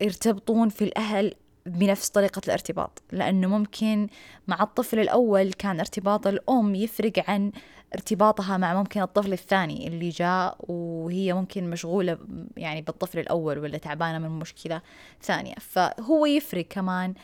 يرتبطون 0.00 0.68
في 0.68 0.84
الأهل 0.84 1.34
بنفس 1.66 2.08
طريقة 2.08 2.42
الارتباط 2.46 3.02
لأنه 3.12 3.48
ممكن 3.48 4.08
مع 4.48 4.62
الطفل 4.62 4.98
الأول 4.98 5.52
كان 5.52 5.80
ارتباط 5.80 6.26
الأم 6.26 6.74
يفرق 6.74 7.30
عن 7.30 7.52
ارتباطها 7.94 8.56
مع 8.56 8.74
ممكن 8.74 9.02
الطفل 9.02 9.32
الثاني 9.32 9.88
اللي 9.88 10.08
جاء 10.08 10.56
وهي 10.60 11.32
ممكن 11.32 11.70
مشغولة 11.70 12.18
يعني 12.56 12.82
بالطفل 12.82 13.18
الأول 13.18 13.58
ولا 13.58 13.78
تعبانة 13.78 14.18
من 14.18 14.38
مشكلة 14.38 14.82
ثانية. 15.22 15.54
فهو 15.54 16.26
يفرق 16.26 16.64
كمان 16.70 17.14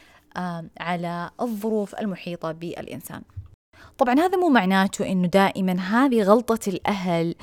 على 0.81 1.31
الظروف 1.41 1.95
المحيطة 1.95 2.53
بالإنسان. 2.53 3.23
طبعا 3.99 4.15
هذا 4.15 4.37
مو 4.37 4.49
معناته 4.49 5.13
إنه 5.13 5.29
دائما 5.29 5.73
هذه 5.81 6.23
غلطة 6.23 6.69
الأهل 6.69 7.35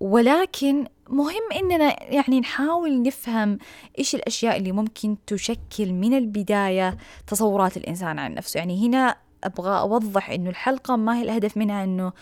ولكن 0.00 0.86
مهم 1.08 1.42
إننا 1.56 2.12
يعني 2.12 2.40
نحاول 2.40 3.02
نفهم 3.02 3.58
إيش 3.98 4.14
الأشياء 4.14 4.56
اللي 4.56 4.72
ممكن 4.72 5.16
تشكل 5.26 5.92
من 5.92 6.14
البداية 6.14 6.96
تصورات 7.26 7.76
الإنسان 7.76 8.18
عن 8.18 8.34
نفسه. 8.34 8.58
يعني 8.58 8.88
هنا 8.88 9.16
أبغى 9.44 9.78
أوضح 9.78 10.30
إنه 10.30 10.50
الحلقة 10.50 10.96
ما 10.96 11.18
هي 11.18 11.22
الهدف 11.22 11.56
منها 11.56 11.84
إنه 11.84 12.12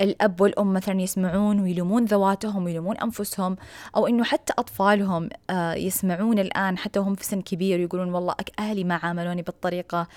الأب 0.00 0.40
والأم 0.40 0.72
مثلا 0.72 1.00
يسمعون 1.00 1.60
ويلومون 1.60 2.04
ذواتهم 2.04 2.64
ويلومون 2.64 2.96
أنفسهم 2.96 3.56
أو 3.96 4.06
إنه 4.06 4.24
حتى 4.24 4.52
أطفالهم 4.58 5.28
آه، 5.50 5.74
يسمعون 5.74 6.38
الآن 6.38 6.78
حتى 6.78 6.98
وهم 6.98 7.14
في 7.14 7.24
سن 7.24 7.40
كبير 7.40 7.80
يقولون 7.80 8.14
والله 8.14 8.34
أهلي 8.58 8.84
ما 8.84 8.94
عاملوني 8.94 9.42
بالطريقة 9.42 10.08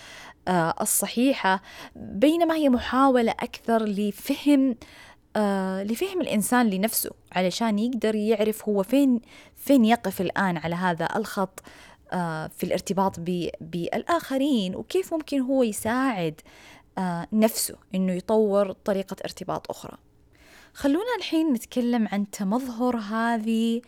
آه، 0.48 0.76
الصحيحة. 0.82 1.62
بينما 1.96 2.56
هي 2.56 2.70
محاولة 2.70 3.32
أكثر 3.32 3.84
لفهم 3.86 4.76
آه 5.36 5.84
لفهم 5.84 6.22
الإنسان 6.22 6.70
لنفسه 6.70 7.12
علشان 7.32 7.80
يقدر 7.80 8.16
يعرف 8.16 8.70
هو 8.70 8.84
فين 8.84 9.22
فين 9.56 9.86
يقف 9.86 10.22
الآن 10.22 10.58
على 10.58 10.76
هذا 10.76 11.10
الخط 11.16 11.64
آه 12.12 12.48
في 12.48 12.64
الارتباط 12.64 13.20
بالآخرين 13.62 14.76
وكيف 14.76 15.14
ممكن 15.14 15.42
هو 15.42 15.64
يساعد 15.64 16.42
آه 16.98 17.28
نفسه 17.34 17.76
إنه 17.96 18.14
يطور 18.14 18.72
طريقة 18.72 19.16
ارتباط 19.26 19.70
أخرى. 19.70 19.98
خلونا 20.74 21.16
الحين 21.18 21.54
نتكلم 21.54 22.08
عن 22.08 22.32
تمظهر 22.32 22.98
هذه 22.98 23.82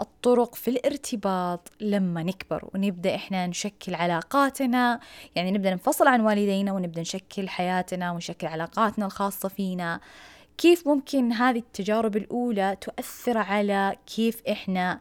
الطرق 0.00 0.54
في 0.54 0.70
الارتباط 0.70 1.72
لما 1.80 2.22
نكبر 2.22 2.70
ونبدأ 2.74 3.14
إحنا 3.14 3.46
نشكل 3.46 3.94
علاقاتنا. 3.94 5.00
يعني 5.34 5.50
نبدأ 5.50 5.70
ننفصل 5.70 6.06
عن 6.08 6.20
والدينا 6.20 6.72
ونبدأ 6.72 7.00
نشكل 7.00 7.48
حياتنا 7.48 8.12
ونشكل 8.12 8.46
علاقاتنا 8.46 9.06
الخاصة 9.06 9.48
فينا. 9.48 10.00
كيف 10.58 10.88
ممكن 10.88 11.32
هذه 11.32 11.58
التجارب 11.58 12.16
الأولى 12.16 12.76
تؤثر 12.80 13.38
على 13.38 13.96
كيف 14.06 14.42
إحنا 14.50 15.00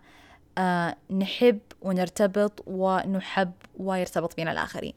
آه 0.57 0.95
نحب 1.11 1.59
ونرتبط 1.81 2.63
ونحب 2.67 3.51
ويرتبط 3.77 4.37
بنا 4.37 4.51
الآخرين؟ 4.51 4.93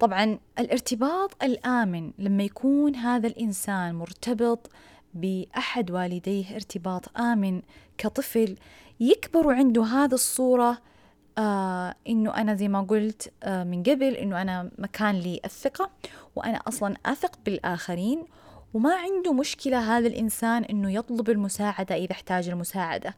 طبعا 0.00 0.38
الارتباط 0.58 1.44
الآمن 1.44 2.12
لما 2.18 2.42
يكون 2.42 2.96
هذا 2.96 3.26
الإنسان 3.26 3.94
مرتبط 3.94 4.70
بأحد 5.20 5.90
والديه 5.90 6.54
ارتباط 6.54 7.18
آمن 7.18 7.62
كطفل. 7.98 8.56
يكبر 9.00 9.52
عنده 9.52 9.84
هذا 9.84 10.14
الصورة 10.14 10.78
آه 11.38 11.94
إنه 12.08 12.34
أنا 12.36 12.54
زي 12.54 12.68
ما 12.68 12.80
قلت 12.80 13.32
آه 13.42 13.64
من 13.64 13.82
قبل 13.82 14.14
إنه 14.14 14.42
أنا 14.42 14.70
مكان 14.78 15.14
لي 15.14 15.40
الثقة 15.44 15.90
وأنا 16.36 16.56
أصلا 16.56 16.96
أثق 17.06 17.38
بالآخرين 17.44 18.24
وما 18.74 18.94
عنده 18.94 19.32
مشكلة 19.32 19.98
هذا 19.98 20.06
الإنسان 20.06 20.64
إنه 20.64 20.92
يطلب 20.92 21.30
المساعدة 21.30 21.94
إذا 21.94 22.12
احتاج 22.12 22.48
المساعدة. 22.48 23.16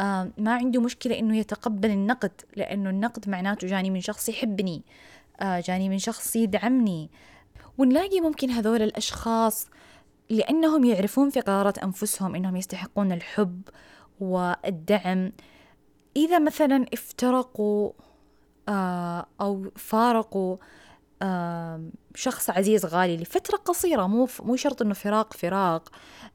آه 0.00 0.30
ما 0.38 0.54
عنده 0.54 0.80
مشكلة 0.80 1.18
إنه 1.18 1.36
يتقبل 1.36 1.90
النقد 1.90 2.32
لأنه 2.56 2.90
النقد 2.90 3.28
معناته 3.28 3.66
جاني 3.66 3.90
من 3.90 4.00
شخص 4.00 4.28
يحبني 4.28 4.82
آه 5.40 5.60
جاني 5.60 5.88
من 5.88 5.98
شخص 5.98 6.36
يدعمني. 6.36 7.10
ونلاقي 7.78 8.20
ممكن 8.20 8.50
هذول 8.50 8.82
الأشخاص 8.82 9.68
لأنهم 10.30 10.84
يعرفون 10.84 11.30
في 11.30 11.40
قرارات 11.40 11.78
أنفسهم 11.78 12.34
أنهم 12.34 12.56
يستحقون 12.56 13.12
الحب 13.12 13.62
والدعم. 14.20 15.32
إذا 16.16 16.38
مثلا 16.38 16.86
افترقوا 16.92 17.92
آه، 18.68 19.26
أو 19.40 19.70
فارقوا 19.76 20.56
شخص 22.14 22.50
عزيز 22.50 22.86
غالي 22.86 23.16
لفترة 23.16 23.56
قصيرة 23.56 24.06
مو 24.06 24.28
مو 24.40 24.56
شرط 24.56 24.82
إنه 24.82 24.94
فراق 24.94 25.32
فراق. 25.32 25.88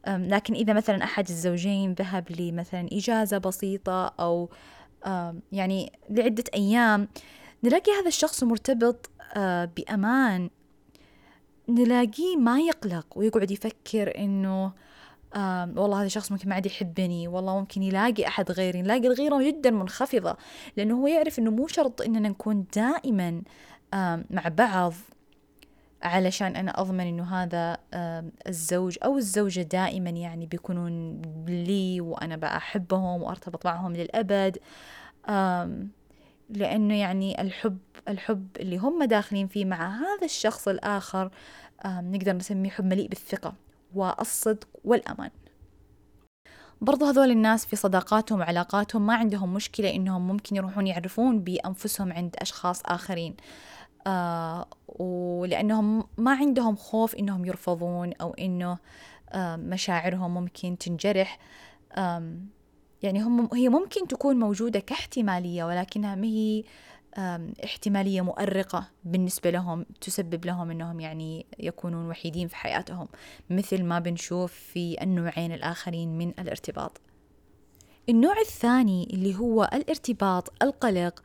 لكن 0.08 0.53
إذا 0.53 0.73
مثلا 0.73 1.03
أحد 1.03 1.29
الزوجين 1.29 1.93
ذهب 1.93 2.41
لمثلا 2.41 2.88
إجازة 2.91 3.38
بسيطة 3.38 4.08
أو 4.08 4.49
يعني 5.51 5.91
لعدة 6.10 6.43
أيام 6.53 7.08
نلاقي 7.63 7.91
هذا 7.91 8.08
الشخص 8.08 8.43
مرتبط 8.43 9.10
آه، 9.36 9.65
بأمان. 9.65 10.49
نلاقيه 11.69 12.38
ما 12.38 12.60
يقلق 12.60 13.06
ويقعد 13.15 13.52
يفكر 13.52 14.13
آه 15.36 15.73
والله 15.76 15.99
هذا 15.99 16.06
الشخص 16.06 16.32
ممكن 16.32 16.49
ما 16.49 16.56
عاد 16.56 16.65
يحبني 16.65 17.28
والله 17.28 17.60
ممكن 17.60 17.84
يلاقي 17.84 18.28
أحد 18.28 18.52
غيري 18.52 18.82
نلاقي 18.82 19.08
الغيرة 19.08 19.43
جدا 19.43 19.71
منخفضة 19.71 20.38
لأنه 20.78 21.02
هو 21.02 21.08
يعرف 21.08 21.39
أنه 21.39 21.52
مو 21.52 21.67
شرط 21.67 22.02
أننا 22.02 22.30
نكون 22.30 22.65
دائما 22.76 23.41
مع 24.30 24.43
بعض 24.58 24.93
علشان 26.04 26.56
أنا 26.56 26.82
أضمن 26.82 27.08
أنه 27.08 27.23
هذا 27.23 27.78
الزوج 28.47 28.97
أو 29.06 29.17
الزوجة 29.17 29.62
دائما 29.62 30.10
يعني 30.10 30.45
بيكونون 30.45 31.21
لي 31.47 32.02
وأنا 32.02 32.36
بأحبهم 32.36 33.21
وأرتبط 33.21 33.65
معهم 33.65 33.93
للأبد. 33.93 34.58
لأنه 36.49 36.99
يعني 36.99 37.41
الحب 37.41 37.77
الحب 38.08 38.47
اللي 38.60 38.77
هم 38.77 39.03
داخلين 39.03 39.47
فيه 39.47 39.65
مع 39.65 39.95
هذا 39.95 40.25
الشخص 40.25 40.67
الآخر 40.67 41.32
نقدر 41.86 42.34
نسميه 42.34 42.69
حب 42.69 42.86
مليء 42.86 43.08
بالثقة 43.08 43.53
والصدق 43.95 44.67
والأمان. 44.84 45.29
برضو 46.82 47.06
هذول 47.06 47.32
الناس 47.32 47.65
في 47.65 47.75
صداقاتهم 47.75 48.39
وعلاقاتهم 48.39 49.06
ما 49.06 49.15
عندهم 49.15 49.53
مشكلة 49.53 49.95
إنهم 49.95 50.27
ممكن 50.27 50.56
يروحون 50.56 50.88
يعرفون 50.88 51.39
بأنفسهم 51.39 52.13
عند 52.13 52.36
أشخاص 52.39 52.82
آخرين. 52.86 53.36
آه 54.08 54.67
ولأنهم 54.88 56.03
ما 56.17 56.32
عندهم 56.36 56.75
خوف 56.75 57.15
إنهم 57.15 57.45
يرفضون 57.45 58.13
أو 58.21 58.34
إنه 58.34 58.77
آه 59.29 59.56
مشاعرهم 59.56 60.34
ممكن 60.34 60.77
تنجرح. 60.77 61.39
آه 61.91 62.38
يعني 63.04 63.22
هم 63.22 63.50
هي 63.54 63.70
ممكن 63.70 64.08
تكون 64.08 64.39
موجودة 64.39 64.80
كاحتمالية 64.80 65.63
ولكنها 65.63 66.16
ما 66.16 66.28
هي 66.28 66.63
احتمالية 67.63 68.22
مؤرقة 68.22 68.89
بالنسبة 69.04 69.50
لهم 69.50 69.86
تسبب 70.02 70.46
لهم 70.46 70.72
أنهم 70.72 71.00
يعني 71.00 71.46
يكونون 71.60 72.10
وحيدين 72.10 72.48
في 72.48 72.56
حياتهم 72.56 73.08
مثل 73.50 73.84
ما 73.84 74.00
بنشوف 74.00 74.54
في 74.54 75.02
النوعين 75.02 75.52
الآخرين 75.52 76.18
من 76.18 76.30
الارتباط. 76.39 77.02
النوع 78.10 78.39
الثاني 78.39 79.08
اللي 79.13 79.36
هو 79.36 79.70
الارتباط 79.74 80.63
القلق 80.63 81.24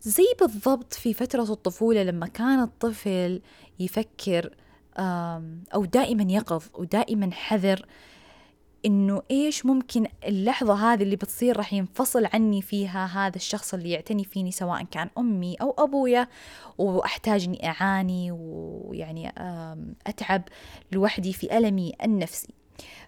زي 0.00 0.26
بالضبط 0.40 0.94
في 0.94 1.14
فترة 1.14 1.52
الطفولة 1.52 2.02
لما 2.02 2.26
كان 2.26 2.62
الطفل 2.62 3.40
يفكر 3.78 4.54
أو 5.74 5.84
دائما 5.84 6.32
يقظ 6.32 6.62
ودائما 6.74 7.30
حذر 7.32 7.86
إنه 8.84 9.22
إيش 9.30 9.66
ممكن 9.66 10.06
اللحظة 10.26 10.74
هذه 10.74 11.02
اللي 11.02 11.16
بتصير 11.16 11.56
راح 11.56 11.72
ينفصل 11.72 12.26
عني 12.32 12.62
فيها 12.62 13.06
هذا 13.06 13.36
الشخص 13.36 13.74
اللي 13.74 13.90
يعتني 13.90 14.24
فيني 14.24 14.50
سواء 14.50 14.82
كان 14.82 15.10
أمي 15.18 15.54
أو 15.54 15.74
أبويا 15.78 16.28
وأحتاج 16.78 17.44
إني 17.44 17.68
أعاني 17.68 18.32
ويعني 18.32 19.32
أتعب 20.06 20.42
لوحدي 20.92 21.32
في 21.32 21.58
ألمي 21.58 21.92
النفسي. 22.04 22.54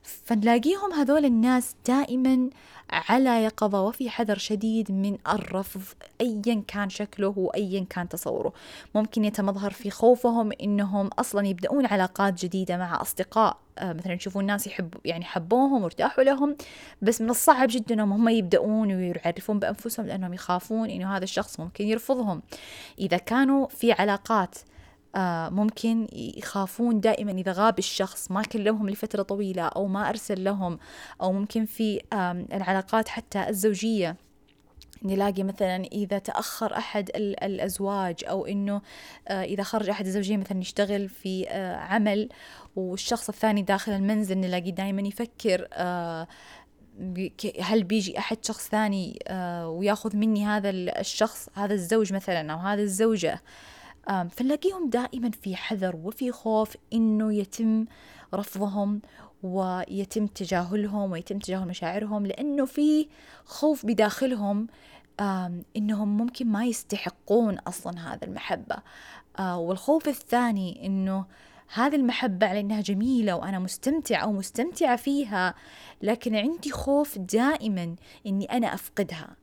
فنلاقيهم 0.02 0.92
هذول 0.92 1.24
الناس 1.24 1.74
دائما 1.86 2.50
على 2.90 3.44
يقظة 3.44 3.82
وفي 3.82 4.10
حذر 4.10 4.38
شديد 4.38 4.92
من 4.92 5.18
الرفض 5.28 5.82
أيا 6.20 6.62
كان 6.68 6.88
شكله 6.88 7.34
وأيا 7.36 7.86
كان 7.90 8.08
تصوره. 8.08 8.52
ممكن 8.94 9.24
يتمظهر 9.24 9.70
في 9.70 9.90
خوفهم 9.90 10.50
إنهم 10.62 11.06
أصلا 11.06 11.46
يبدأون 11.46 11.86
علاقات 11.86 12.44
جديدة 12.44 12.76
مع 12.76 13.00
أصدقاء 13.00 13.56
آه، 13.78 13.92
مثلا 13.92 14.12
يشوفون 14.12 14.46
ناس 14.46 14.66
يحب 14.66 14.94
يعني 15.04 15.24
حبوهم 15.24 15.82
وارتاحوا 15.82 16.24
لهم 16.24 16.56
بس 17.02 17.20
من 17.20 17.30
الصعب 17.30 17.68
جدا 17.70 17.94
إنهم 17.94 18.12
هم 18.12 18.28
يبدأون 18.28 18.92
ويعرفون 18.92 19.58
بأنفسهم 19.58 20.06
لأنهم 20.06 20.34
يخافون 20.34 20.90
إنه 20.90 21.16
هذا 21.16 21.24
الشخص 21.24 21.60
ممكن 21.60 21.86
يرفضهم. 21.86 22.42
إذا 22.98 23.16
كانوا 23.16 23.68
في 23.68 23.92
علاقات 23.92 24.58
ممكن 25.50 26.06
يخافون 26.12 27.00
دائما 27.00 27.32
إذا 27.32 27.52
غاب 27.52 27.78
الشخص 27.78 28.30
ما 28.30 28.42
كلمهم 28.42 28.90
لفترة 28.90 29.22
طويلة 29.22 29.62
أو 29.62 29.86
ما 29.86 30.08
أرسل 30.08 30.44
لهم 30.44 30.78
أو 31.22 31.32
ممكن 31.32 31.64
في 31.64 32.00
العلاقات 32.52 33.08
حتى 33.08 33.48
الزوجية. 33.48 34.16
نلاقي 35.02 35.42
مثلا 35.42 35.76
إذا 35.76 36.18
تأخر 36.18 36.76
أحد 36.76 37.10
الأزواج 37.16 38.24
أو 38.24 38.46
إنه 38.46 38.82
آه، 39.28 39.42
إذا 39.44 39.62
خرج 39.62 39.88
أحد 39.88 40.06
الزوجين 40.06 40.40
مثلا 40.40 40.60
يشتغل 40.60 41.08
في 41.08 41.48
آه، 41.48 41.76
عمل 41.76 42.28
والشخص 42.76 43.28
الثاني 43.28 43.62
داخل 43.62 43.92
المنزل 43.92 44.38
نلاقي 44.38 44.70
دائما 44.70 45.02
يفكر 45.02 45.68
آه، 45.72 46.26
هل 47.60 47.84
بيجي 47.84 48.18
أحد 48.18 48.44
شخص 48.44 48.68
ثاني 48.68 49.18
وياخذ 49.64 50.16
مني 50.16 50.46
هذا 50.46 50.70
الشخص 50.70 51.48
هذا 51.54 51.74
الزوج 51.74 52.12
مثلا 52.12 52.52
أو 52.52 52.58
هذا 52.58 52.82
الزوجة. 52.82 53.42
فنلاقيهم 54.08 54.90
دائما 54.90 55.30
في 55.30 55.56
حذر 55.56 55.96
وفي 55.96 56.32
خوف 56.32 56.76
إنه 56.92 57.34
يتم 57.34 57.86
رفضهم 58.34 59.00
ويتم 59.42 60.26
تجاهلهم 60.26 61.12
ويتم 61.12 61.38
تجاهل 61.38 61.68
مشاعرهم 61.68 62.26
لأنه 62.26 62.64
في 62.64 63.08
خوف 63.44 63.86
بداخلهم 63.86 64.66
إنهم 65.76 66.16
ممكن 66.16 66.46
ما 66.46 66.64
يستحقون 66.64 67.58
أصلا 67.58 68.14
هذا 68.14 68.24
المحبة. 68.24 68.76
آه، 69.38 69.58
والخوف 69.58 70.08
الثاني 70.08 70.86
إنه 70.86 71.24
هذه 71.74 71.96
المحبة 71.96 72.46
على 72.46 72.60
إنها 72.60 72.80
جميلة 72.80 73.36
وأنا 73.36 73.58
مستمتعة 73.58 74.26
فيها 74.96 75.54
لكن 76.02 76.36
عندي 76.36 76.70
خوف 76.70 77.18
دائما 77.18 77.96
إني 78.26 78.44
أنا 78.44 78.74
أفقدها. 78.74 79.36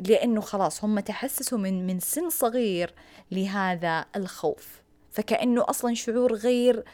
لأنه 0.00 0.40
خلاص 0.40 0.84
هم 0.84 1.00
تحسسوا 1.00 1.58
من 1.58 1.86
من 1.86 2.00
سن 2.00 2.30
صغير 2.30 2.94
لهذا 3.32 4.04
الخوف. 4.16 4.82
فكأنه 5.10 5.64
أصلا 5.68 5.94
شعور 5.94 6.34
غير 6.34 6.84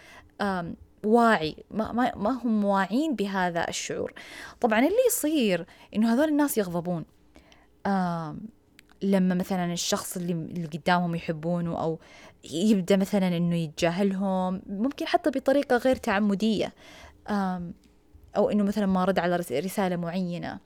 واعي 1.04 1.56
ما, 1.70 1.92
ما, 1.92 2.16
ما 2.16 2.30
هم 2.30 2.64
واعين 2.64 3.14
بهذا 3.14 3.68
الشعور. 3.68 4.12
طبعا 4.60 4.78
اللي 4.78 5.06
يصير 5.08 5.66
إنه 5.96 6.14
هذول 6.14 6.28
الناس 6.28 6.58
يغضبون. 6.58 7.04
لما 9.02 9.34
مثلا 9.34 9.72
الشخص 9.72 10.16
اللي, 10.16 10.32
اللي 10.32 10.66
قدامهم 10.66 11.14
يحبونه 11.14 11.80
أو 11.80 11.98
يبدأ 12.52 12.96
مثلا 12.96 13.36
إنه 13.36 13.56
يتجاهلهم 13.56 14.62
ممكن 14.66 15.06
حتى 15.06 15.30
بطريقة 15.30 15.76
غير 15.76 15.96
تعمدية. 15.96 16.72
آه 17.28 17.70
أو 18.36 18.50
إنه 18.50 18.64
مثلا 18.64 18.86
ما 18.86 19.04
رد 19.04 19.18
على 19.18 19.36
رسالة 19.36 19.96
معينة. 19.96 20.60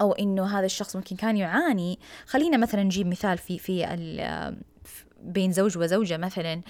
أو 0.00 0.12
إنه 0.12 0.58
هذا 0.58 0.66
الشخص 0.66 0.96
ممكن 0.96 1.16
كان 1.16 1.36
يعاني. 1.36 1.98
خلينا 2.26 2.56
مثلا 2.56 2.82
نجيب 2.82 3.06
مثال 3.06 3.38
في 3.38 3.58
في 3.58 4.54
بين 5.22 5.52
زوج 5.52 5.78
وزوجة 5.78 6.16
مثلا. 6.16 6.60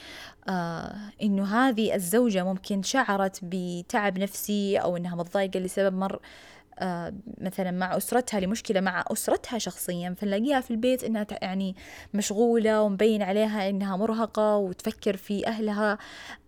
آه 0.48 0.96
إنه 1.22 1.44
هذه 1.44 1.94
الزوجة 1.94 2.44
ممكن 2.44 2.82
شعرت 2.82 3.40
بتعب 3.42 4.18
نفسي 4.18 4.78
أو 4.78 4.96
إنها 4.96 5.16
متضايقة 5.16 5.60
لسبب 5.60 5.94
مر 5.94 6.20
آه 6.78 7.14
مثلا 7.38 7.70
مع 7.70 7.96
أسرتها 7.96 8.40
لمشكلة 8.40 8.80
مع 8.80 9.04
أسرتها 9.12 9.58
شخصيا. 9.58 10.14
فنلاقيها 10.18 10.60
في 10.60 10.70
البيت 10.70 11.04
إنها 11.04 11.26
يعني 11.42 11.76
مشغولة 12.14 12.82
ومبين 12.82 13.22
عليها 13.22 13.68
إنها 13.68 13.96
مرهقة 13.96 14.56
وتفكر 14.56 15.16
في 15.16 15.46
أهلها. 15.46 15.98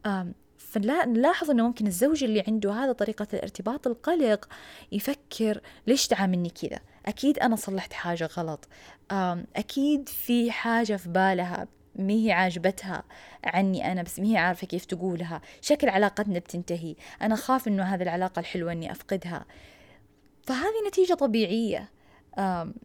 آه 0.07 0.27
فنلاحظ 0.73 1.51
إنه 1.51 1.67
ممكن 1.67 1.87
الزوج 1.87 2.25
اللي 2.25 2.45
عنده 2.49 2.73
هذا 2.73 2.93
طريقة 2.93 3.27
الارتباط 3.35 3.87
القلق 3.87 4.49
يفكر 4.93 5.61
ليش 5.87 6.07
تعاملني 6.07 6.51
كذا؟ 6.51 6.79
أكيد 7.07 7.39
أنا 7.39 7.57
صلحت 7.57 7.93
حاجة 7.93 8.27
غلط. 8.37 8.69
أكيد 9.57 10.09
في 10.09 10.51
حاجة 10.51 10.97
في 10.97 11.09
بالها 11.09 11.69
مي 11.97 12.27
هي 12.27 12.33
عاجبتها 12.33 13.03
عني 13.45 13.93
أنا 13.93 14.03
بس 14.03 14.19
مي 14.21 14.33
هي 14.33 14.37
عارفة 14.37 14.67
كيف 14.67 14.85
تقولها. 14.85 15.41
شكل 15.61 15.89
علاقتنا 15.89 16.39
بتنتهي. 16.39 16.95
أنا 17.23 17.37
خاف 17.37 17.69
إنه 17.69 17.83
هذه 17.83 18.03
العلاقة 18.03 18.41
الحلوة 18.41 18.73
إني 18.73 18.93
أفقدها. 18.93 19.45
فهذه 20.43 20.89
نتيجة 20.89 21.15
طبيعية. 21.15 21.89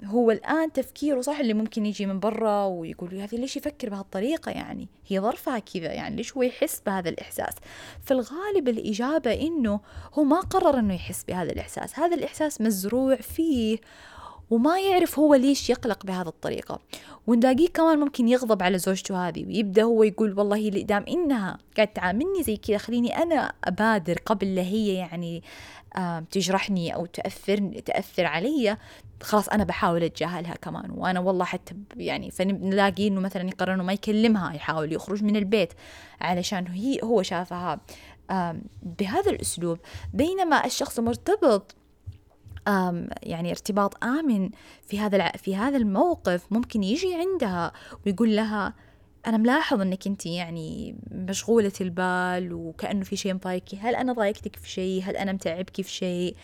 هو 0.06 0.32
الآن 0.32 0.72
تفكيره 0.74 1.22
صح 1.22 1.40
اللي 1.40 1.54
ممكن 1.54 1.86
يجي 1.86 2.06
من 2.06 2.20
برا 2.20 2.66
ويقول 2.66 3.16
هذه 3.16 3.36
ليش 3.36 3.58
يفكر 3.58 3.90
بهالطريقة 3.90 4.52
يعني؟ 4.52 4.88
هي 5.08 5.20
ظرفها 5.20 5.60
كذا 5.60 5.94
يعني 5.94 6.16
ليش 6.16 6.38
هو 6.38 6.44
يحس 6.44 6.82
بهذا 6.86 7.10
الإحساس؟ 7.10 7.54
في 8.06 8.12
الغالب 8.12 8.68
الإجابة 8.68 9.34
إنه 9.34 9.80
هو 10.14 10.24
ما 10.24 10.40
قرر 10.40 10.80
إنه 10.80 10.94
يحس 10.94 11.24
بهذا 11.24 11.52
الإحساس 11.52 12.00
هذا 12.00 12.16
الإحساس 12.16 12.62
مزروع 12.62 13.16
فيه 13.16 13.78
وما 14.50 14.80
يعرف 14.80 15.20
هو 15.20 15.36
ليش 15.36 15.70
يقلق 15.70 16.06
بهذه 16.06 16.28
الطريقة. 16.28 16.80
ونلاقيه 17.28 17.68
كمان 17.68 18.00
ممكن 18.00 18.28
يغضب 18.28 18.64
على 18.64 18.78
زوجته 18.78 19.28
هذه 19.28 19.46
ويبدأ 19.46 19.84
هو 19.84 20.04
يقول 20.04 20.40
والله 20.40 20.70
اللي 20.70 20.84
دام 20.84 21.06
إنها 21.08 21.58
قاعد 21.76 21.88
تعاملني 21.88 22.44
زي 22.44 22.58
كذا 22.58 22.78
خليني 22.78 23.18
أنا 23.18 23.54
أبادر 23.64 24.18
قبل 24.26 24.56
لا 24.56 24.62
هي 24.62 24.94
يعني 24.94 25.44
تجرحني 26.32 26.96
أو 26.96 27.06
تأثر 27.06 27.82
تأثر 27.86 28.26
علي 28.26 28.78
خلاص 29.22 29.50
أنا 29.50 29.64
بحاول 29.64 30.04
أتجاهلها 30.04 30.56
كمان. 30.56 30.92
وأنا 30.92 31.20
والله 31.20 31.46
حتى 31.46 31.76
يعني 31.98 32.32
فنلاقي 32.32 33.08
إنه 33.08 33.22
مثلا 33.22 33.48
يقرر 33.48 33.74
إنه 33.74 33.84
ما 33.84 33.94
يكلمها 33.94 34.54
يحاول 34.54 34.94
يخرج 34.94 35.24
من 35.24 35.36
البيت 35.36 35.74
علشان 36.22 36.68
هي 36.68 37.00
هو 37.04 37.22
شافها. 37.24 37.80
بهذا 38.84 39.32
الأسلوب 39.32 39.80
بينما 40.14 40.66
الشخص 40.66 41.00
مرتبط 41.00 41.76
يعني 43.24 43.52
ارتباط 43.52 44.04
آمن 44.04 44.50
في 44.88 45.00
هذا 45.00 45.28
في 45.28 45.56
هذا 45.56 45.78
الموقف 45.78 46.46
ممكن 46.52 46.84
يجي 46.84 47.16
عندها 47.16 47.72
ويقول 48.06 48.36
لها 48.36 48.74
أنا 49.28 49.38
ملاحظ 49.38 49.82
إنك 49.82 50.08
أنت 50.08 50.26
يعني 50.26 50.96
مشغولة 51.12 51.72
البال 51.82 52.54
وكأنه 52.54 53.04
في 53.04 53.16
شيء 53.16 53.34
مضايقك. 53.34 53.76
هل 53.80 53.96
أنا 53.96 54.14
ضايقتك 54.14 54.56
في 54.56 54.70
شيء؟ 54.70 55.04
هل 55.04 55.18
أنا 55.18 55.34
متعبك 55.34 55.82
في 55.82 55.92
شيء؟ 55.92 56.36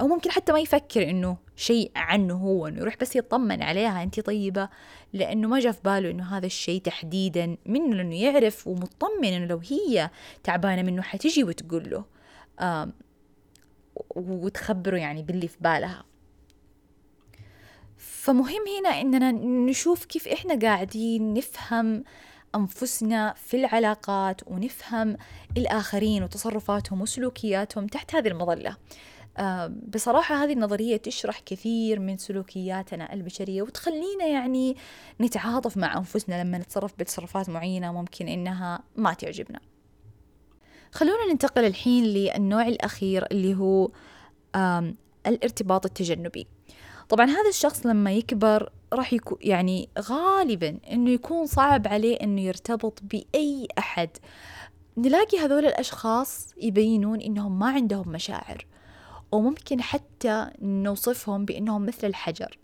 أو 0.00 0.08
ممكن 0.08 0.30
حتى 0.30 0.52
ما 0.52 0.60
يفكر 0.60 1.10
إنه 1.10 1.36
شيء 1.56 1.90
عنه 1.96 2.34
هو 2.34 2.66
إنه 2.66 2.80
يروح 2.80 2.96
بس 3.00 3.16
يطمن 3.16 3.62
عليها 3.62 4.02
أنت 4.02 4.20
طيبة 4.20 4.68
لأنه 5.12 5.48
ما 5.48 5.60
جاء 5.60 5.72
في 5.72 5.80
باله 5.84 6.10
إنه 6.10 6.36
هذا 6.36 6.46
الشيء 6.46 6.80
تحديدا 6.80 7.56
منه 7.66 7.96
لأنه 7.96 8.16
يعرف 8.16 8.66
ومطمن 8.66 9.28
إنه 9.28 9.46
لو 9.46 9.60
هي 9.70 10.10
تعبانة 10.44 10.82
منه 10.82 11.02
حتجي 11.02 11.44
وتقول 11.44 11.90
له. 11.90 12.04
وتخبره 14.16 14.96
يعني 14.96 15.22
باللي 15.22 15.48
في 15.48 15.56
بالها 15.60 16.04
فمهم 17.96 18.62
هنا 18.78 19.00
إننا 19.00 19.32
نشوف 19.70 20.04
كيف 20.04 20.28
إحنا 20.28 20.58
قاعدين 20.58 21.34
نفهم 21.34 22.04
أنفسنا 22.54 23.34
في 23.36 23.56
العلاقات 23.56 24.40
ونفهم 24.46 25.16
الآخرين 25.56 26.22
وتصرفاتهم 26.22 27.00
وسلوكياتهم 27.00 27.86
تحت 27.86 28.14
هذه 28.14 28.28
المظلة. 28.28 28.76
آه، 29.38 29.72
بصراحة 29.88 30.44
هذه 30.44 30.52
النظرية 30.52 30.96
تشرح 30.96 31.40
كثير 31.46 32.00
من 32.00 32.18
سلوكياتنا 32.18 33.12
البشرية 33.12 33.62
وتخلينا 33.62 34.26
يعني 34.26 34.76
نتعاطف 35.20 35.76
مع 35.76 35.96
أنفسنا 35.98 36.42
لما 36.42 36.58
نتصرف 36.58 36.92
بتصرفات 36.98 37.48
معينة 37.48 37.92
ممكن 37.92 38.28
إنها 38.28 38.82
ما 38.96 39.12
تعجبنا. 39.12 39.60
خلونا 40.94 41.32
ننتقل 41.32 41.64
الحين 41.64 42.04
للنوع 42.04 42.68
الأخير 42.68 43.26
اللي 43.32 43.54
هو 43.54 43.90
الارتباط 45.26 45.86
التجنبي. 45.86 46.46
طبعا 47.08 47.26
هذا 47.26 47.48
الشخص 47.48 47.86
لما 47.86 48.12
يكبر 48.12 48.70
راح 48.92 49.12
يكون 49.12 49.38
يعني 49.40 49.88
غالبا 49.98 50.78
إنه 50.90 51.10
يكون 51.10 51.46
صعب 51.46 51.88
عليه 51.88 52.16
إنه 52.16 52.40
يرتبط 52.40 53.00
بأي 53.02 53.68
أحد. 53.78 54.10
نلاقي 54.96 55.38
هذول 55.38 55.66
الأشخاص 55.66 56.54
يبينون 56.62 57.20
إنهم 57.20 57.58
ما 57.58 57.70
عندهم 57.70 58.08
مشاعر 58.08 58.66
وممكن 59.32 59.82
حتى 59.82 60.50
نوصفهم 60.62 61.44
بإنهم 61.44 61.86
مثل 61.86 62.06
الحجر. 62.06 62.58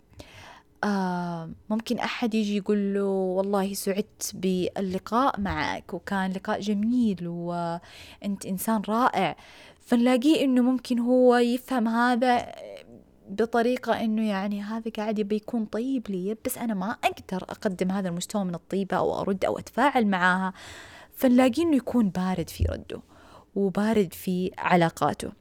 آه 0.83 1.49
ممكن 1.69 1.99
أحد 1.99 2.33
يجي 2.33 2.57
يقول 2.57 2.93
له 2.93 3.03
والله 3.05 3.73
سعدت 3.73 4.31
باللقاء 4.33 5.39
معك 5.39 5.93
وكان 5.93 6.31
لقاء 6.31 6.59
جميل 6.59 7.27
وأنت 7.27 8.45
إنسان 8.45 8.81
رائع. 8.89 9.35
فنلاقيه 9.85 10.43
إنه 10.43 10.61
ممكن 10.61 10.99
هو 10.99 11.35
يفهم 11.35 11.87
هذا 11.87 12.51
بطريقة 13.29 14.03
إنه 14.03 14.29
يعني 14.29 14.61
هذا 14.61 14.91
قاعد 14.97 15.19
يبي 15.19 15.35
يكون 15.35 15.65
طيب 15.65 16.09
لي 16.09 16.37
بس 16.45 16.57
أنا 16.57 16.73
ما 16.73 16.91
أقدر 16.91 17.43
أقدم 17.43 17.91
هذا 17.91 18.09
المستوى 18.09 18.43
من 18.43 18.55
الطيبة 18.55 18.97
أو 18.97 19.21
أرد 19.21 19.45
أو 19.45 19.59
أتفاعل 19.59 20.07
معاها. 20.07 20.53
فنلاقيه 21.15 21.63
إنه 21.63 21.75
يكون 21.75 22.09
بارد 22.09 22.49
في 22.49 22.63
رده 22.63 23.01
وبارد 23.55 24.13
في 24.13 24.51
علاقاته. 24.57 25.31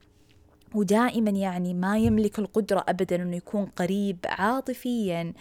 ودائما 0.75 1.31
يعني 1.31 1.75
ما 1.75 1.99
يملك 1.99 2.39
القدرة 2.39 2.85
أبدا 2.89 3.17
أنه 3.17 3.37
يكون 3.37 3.65
قريب 3.65 4.19
عاطفيا 4.25 5.33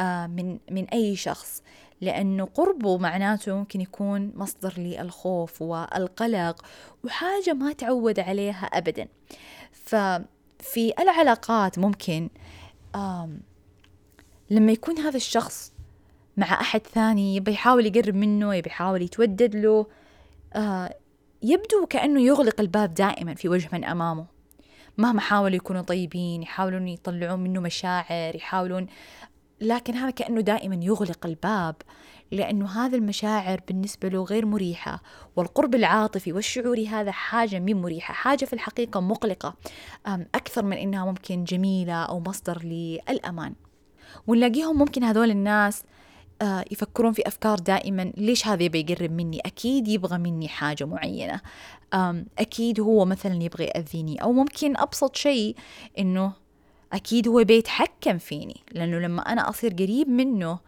آه، 0.00 0.26
من 0.26 0.58
من 0.70 0.84
أي 0.84 1.16
شخص 1.16 1.62
لأنه 2.00 2.44
قربه 2.44 2.98
معناته 2.98 3.54
ممكن 3.54 3.80
يكون 3.80 4.32
مصدر 4.34 4.74
للخوف 4.76 5.62
والقلق 5.62 6.64
وحاجة 7.04 7.52
ما 7.52 7.72
تعود 7.72 8.20
عليها 8.20 8.66
أبدا. 8.66 9.08
ففي 9.72 10.92
العلاقات 10.98 11.78
ممكن 11.78 12.28
لما 14.50 14.72
يكون 14.72 14.98
هذا 14.98 15.16
الشخص 15.16 15.72
مع 16.36 16.60
أحد 16.60 16.80
ثاني 16.80 17.36
يبي 17.36 17.52
يحاول 17.52 17.86
يقرب 17.86 18.14
منه 18.14 18.54
يبي 18.54 18.68
يحاول 18.70 19.02
يتودد 19.02 19.56
له 19.56 19.86
آه، 20.52 20.94
يبدو 21.42 21.86
كأنه 21.86 22.20
يغلق 22.20 22.60
الباب 22.60 22.94
دائما 22.94 23.34
في 23.34 23.48
وجه 23.48 23.68
من 23.72 23.84
أمامه. 23.84 24.33
مهما 24.98 25.20
حاولوا 25.20 25.56
يكونوا 25.56 25.82
طيبين 25.82 26.42
يحاولون 26.42 26.88
يطلعون 26.88 27.40
منه 27.40 27.60
مشاعر 27.60 28.36
يحاولون 28.36 28.86
لكن 29.60 29.94
هذا 29.94 30.10
كأنه 30.10 30.40
دائما 30.40 30.78
يغلق 30.82 31.26
الباب 31.26 31.76
لأنه 32.30 32.66
هذا 32.66 32.96
المشاعر 32.96 33.60
بالنسبة 33.68 34.08
له 34.08 34.24
غير 34.24 34.46
مريحة 34.46 35.02
والقرب 35.36 35.74
العاطفي 35.74 36.32
والشعوري 36.32 36.88
هذا 36.88 37.10
حاجة 37.10 37.58
من 37.58 37.82
مريحة 37.82 38.14
حاجة 38.14 38.44
في 38.44 38.52
الحقيقة 38.52 39.00
مقلقة 39.00 39.54
أكثر 40.06 40.64
من 40.64 40.76
إنها 40.76 41.04
ممكن 41.04 41.44
جميلة 41.44 42.04
أو 42.04 42.20
مصدر 42.20 42.62
للأمان. 42.64 43.54
ونلاقيهم 44.26 44.78
ممكن 44.78 45.04
هذول 45.04 45.30
الناس 45.30 45.82
يفكرون 46.42 47.12
في 47.12 47.22
أفكار 47.26 47.58
دائما 47.58 48.12
ليش 48.16 48.46
هذا 48.46 48.62
يبغى 48.62 48.80
يقرب 48.80 49.12
مني؟ 49.12 49.40
أكيد 49.40 49.88
يبغى 49.88 50.18
مني 50.18 50.48
حاجة 50.48 50.84
معينة. 50.84 51.40
أكيد 52.38 52.80
هو 52.80 53.04
مثلا 53.04 53.42
يبغى 53.42 53.64
يأذيني 53.64 54.22
أو 54.22 54.32
ممكن 54.32 54.76
أبسط 54.76 55.16
شيء 55.16 55.56
إنه 55.98 56.32
أكيد 56.92 57.28
هو 57.28 57.44
بيتحكم 57.44 58.18
فيني 58.18 58.56
لأنه 58.72 58.98
لما 58.98 59.22
أنا 59.22 59.48
أصير 59.48 59.72
قريب 59.72 60.08
منه 60.08 60.58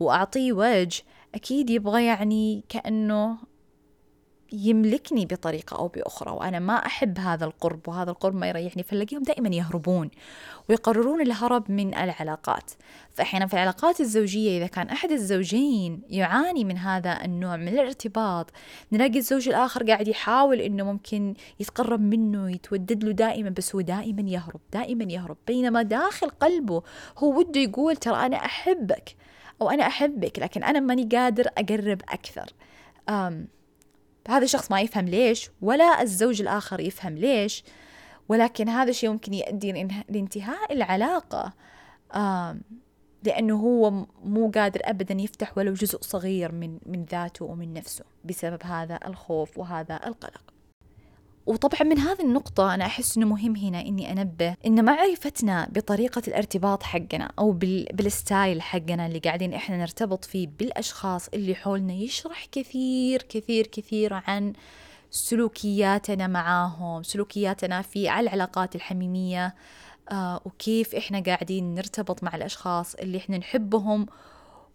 وأعطيه 0.00 0.52
وجه 0.52 1.02
أكيد 1.34 1.70
يبغى 1.70 2.04
يعني 2.04 2.64
كأنه 2.68 3.36
يملكني 4.52 5.26
بطريقة 5.26 5.76
أو 5.76 5.88
بأخرى 5.88 6.30
وأنا 6.32 6.58
ما 6.58 6.86
أحب 6.86 7.18
هذا 7.18 7.44
القرب 7.44 7.88
وهذا 7.88 8.10
القرب 8.10 8.34
ما 8.34 8.48
يريحني 8.48 8.82
فنلاقيهم 8.82 9.22
دائما 9.22 9.48
يهربون 9.48 10.10
ويقررون 10.68 11.20
الهرب 11.20 11.70
من 11.70 11.94
العلاقات. 11.94 12.70
فأحيانا 13.14 13.46
في 13.46 13.54
العلاقات 13.54 14.00
الزوجية 14.00 14.58
إذا 14.58 14.66
كان 14.66 14.88
أحد 14.88 15.10
الزوجين 15.10 16.02
يعاني 16.08 16.64
من 16.64 16.78
هذا 16.78 17.24
النوع 17.24 17.56
من 17.56 17.68
الارتباط 17.68 18.50
نلاقي 18.92 19.18
الزوج 19.18 19.48
الآخر 19.48 19.86
قاعد 19.86 20.08
يحاول 20.08 20.60
إنه 20.60 20.84
ممكن 20.84 21.34
يتقرب 21.60 22.00
منه 22.00 22.50
يتودد 22.50 23.04
له 23.04 23.12
دائما 23.12 23.50
بس 23.50 23.74
هو 23.74 23.80
دائما 23.80 24.22
يهرب 24.30 24.60
دائما 24.72 25.04
يهرب. 25.04 25.36
بينما 25.46 25.82
داخل 25.82 26.28
قلبه 26.30 26.82
هو 27.18 27.38
وده 27.38 27.60
يقول 27.60 27.96
ترى 27.96 28.26
أنا 28.26 28.36
أحبك 28.36 29.16
أو 29.62 29.70
أنا 29.70 29.86
أحبك 29.86 30.38
لكن 30.38 30.64
أنا 30.64 30.80
ماني 30.80 31.08
قادر 31.12 31.48
أقرب 31.58 32.00
أكثر. 32.08 32.52
أم 33.08 33.48
هذا 34.28 34.44
الشخص 34.44 34.70
ما 34.70 34.80
يفهم 34.80 35.04
ليش 35.04 35.50
ولا 35.62 36.02
الزوج 36.02 36.42
الآخر 36.42 36.80
يفهم 36.80 37.18
ليش 37.18 37.64
ولكن 38.28 38.68
هذا 38.68 38.90
الشيء 38.90 39.10
ممكن 39.10 39.34
يؤدي 39.34 39.72
لانتهاء 40.08 40.72
العلاقة. 40.72 41.52
لأنه 43.22 43.56
هو 43.56 43.90
مو 44.24 44.50
قادر 44.54 44.80
أبدا 44.84 45.14
يفتح 45.14 45.58
ولو 45.58 45.72
جزء 45.72 45.98
صغير 46.02 46.52
من 46.52 46.78
من 46.86 47.04
ذاته 47.04 47.44
ومن 47.44 47.74
نفسه 47.74 48.04
بسبب 48.24 48.62
هذا 48.62 48.98
الخوف 49.06 49.58
وهذا 49.58 50.00
القلق. 50.06 50.55
وطبعا 51.46 51.82
من 51.82 51.98
هذه 51.98 52.20
النقطة 52.20 52.74
أنا 52.74 52.86
أحس 52.86 53.16
إنه 53.16 53.26
مهم 53.26 53.56
هنا 53.56 53.80
إني 53.80 54.12
أنبه 54.12 54.54
إن 54.66 54.84
معرفتنا 54.84 55.68
بطريقة 55.72 56.22
الارتباط 56.28 56.82
حقنا 56.82 57.32
أو 57.38 57.52
بالستايل 57.92 58.62
حقنا 58.62 59.06
اللي 59.06 59.18
قاعدين 59.18 59.54
إحنا 59.54 59.76
نرتبط 59.76 60.24
فيه 60.24 60.48
بالأشخاص 60.58 61.28
اللي 61.28 61.54
حولنا 61.54 61.92
يشرح 61.92 62.46
كثير 62.52 63.22
كثير 63.22 63.66
كثير 63.66 64.14
عن 64.14 64.52
سلوكياتنا 65.10 66.26
معاهم 66.26 67.02
سلوكياتنا 67.02 67.82
في 67.82 68.08
على 68.08 68.24
العلاقات 68.24 68.74
الحميمية 68.76 69.54
آه 70.10 70.40
وكيف 70.44 70.94
إحنا 70.94 71.20
قاعدين 71.20 71.74
نرتبط 71.74 72.22
مع 72.22 72.36
الأشخاص 72.36 72.94
اللي 72.94 73.18
إحنا 73.18 73.38
نحبهم 73.38 74.06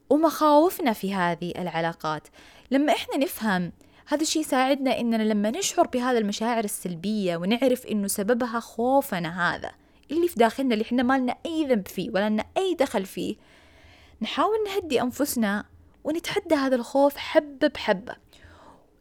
ومخاوفنا 0.10 0.94
في 0.94 1.14
هذه 1.14 1.52
العلاقات. 1.58 2.28
لما 2.72 2.94
إحنا 2.94 3.18
نفهم 3.18 3.72
هذا 4.08 4.22
الشيء 4.22 4.42
يساعدنا 4.42 5.00
إننا 5.00 5.24
لما 5.24 5.52
نشعر 5.52 5.88
بهذا 5.88 6.18
المشاعر 6.18 6.64
السلبية 6.64 7.38
ونعرف 7.38 7.86
إنه 7.86 8.08
سببها 8.08 8.60
خوفنا 8.60 9.56
هذا 9.56 9.72
اللي 10.12 10.28
في 10.28 10.36
داخلنا 10.40 10.74
اللي 10.74 10.86
إحنا 10.86 11.04
ما 11.04 11.18
لنا 11.18 11.36
أي 11.46 11.66
ذنب 11.66 11.88
فيه 11.88 12.10
ولا 12.10 12.30
لنا 12.30 12.46
أي 12.58 12.76
دخل 12.80 13.06
فيه 13.06 13.36
نحاول 14.22 14.58
نهدي 14.68 15.02
أنفسنا 15.02 15.66
ونتحدى 16.04 16.56
هذا 16.56 16.76
الخوف 16.76 17.18
حبة 17.18 17.68
بحبة 17.68 18.16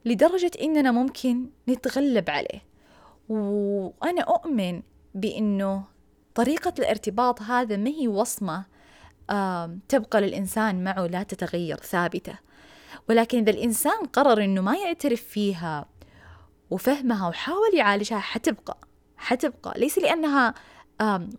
لدرجة 0.05 0.51
إننا 0.63 0.91
ممكن 0.91 1.47
نتغلب 1.69 2.31
عليه. 2.31 2.63
وأنا 3.29 4.23
أؤمن 4.23 4.83
بإنه 5.15 5.85
طريقة 6.35 6.75
الارتباط 6.79 7.43
هذا 7.43 7.77
ما 7.77 7.91
هي 7.91 8.09
وصمة 8.09 8.65
تبقى 9.89 10.21
للإنسان 10.21 10.85
معه 10.85 11.07
لا 11.07 11.23
تتغير 11.23 11.77
ثابتة. 11.77 12.39
ولكن 13.11 13.39
إذا 13.39 13.51
الإنسان 13.51 14.07
قرر 14.13 14.45
إنه 14.45 14.61
ما 14.61 14.77
يعترف 14.77 15.23
فيها 15.23 15.87
وفهمها 16.71 17.29
وحاول 17.29 17.75
يعالجها 17.75 18.19
حتبقى 18.19 18.79
حتبقى. 19.17 19.81
ليس 19.81 19.99
لأنها 19.99 20.55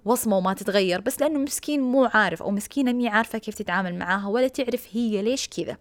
وصمة 0.05 0.37
وما 0.37 0.53
تتغير 0.53 1.01
بس 1.01 1.21
لأنه 1.21 1.39
مسكين 1.39 1.81
مو 1.81 2.05
عارف 2.05 2.43
أو 2.43 2.51
مسكينة 2.51 2.91
مي 2.91 3.07
عارفة 3.07 3.37
كيف 3.37 3.55
تتعامل 3.55 3.95
معاها 3.95 4.27
ولا 4.27 4.47
تعرف 4.47 4.87
هي 4.91 5.21
ليش 5.21 5.47
كذا. 5.47 5.77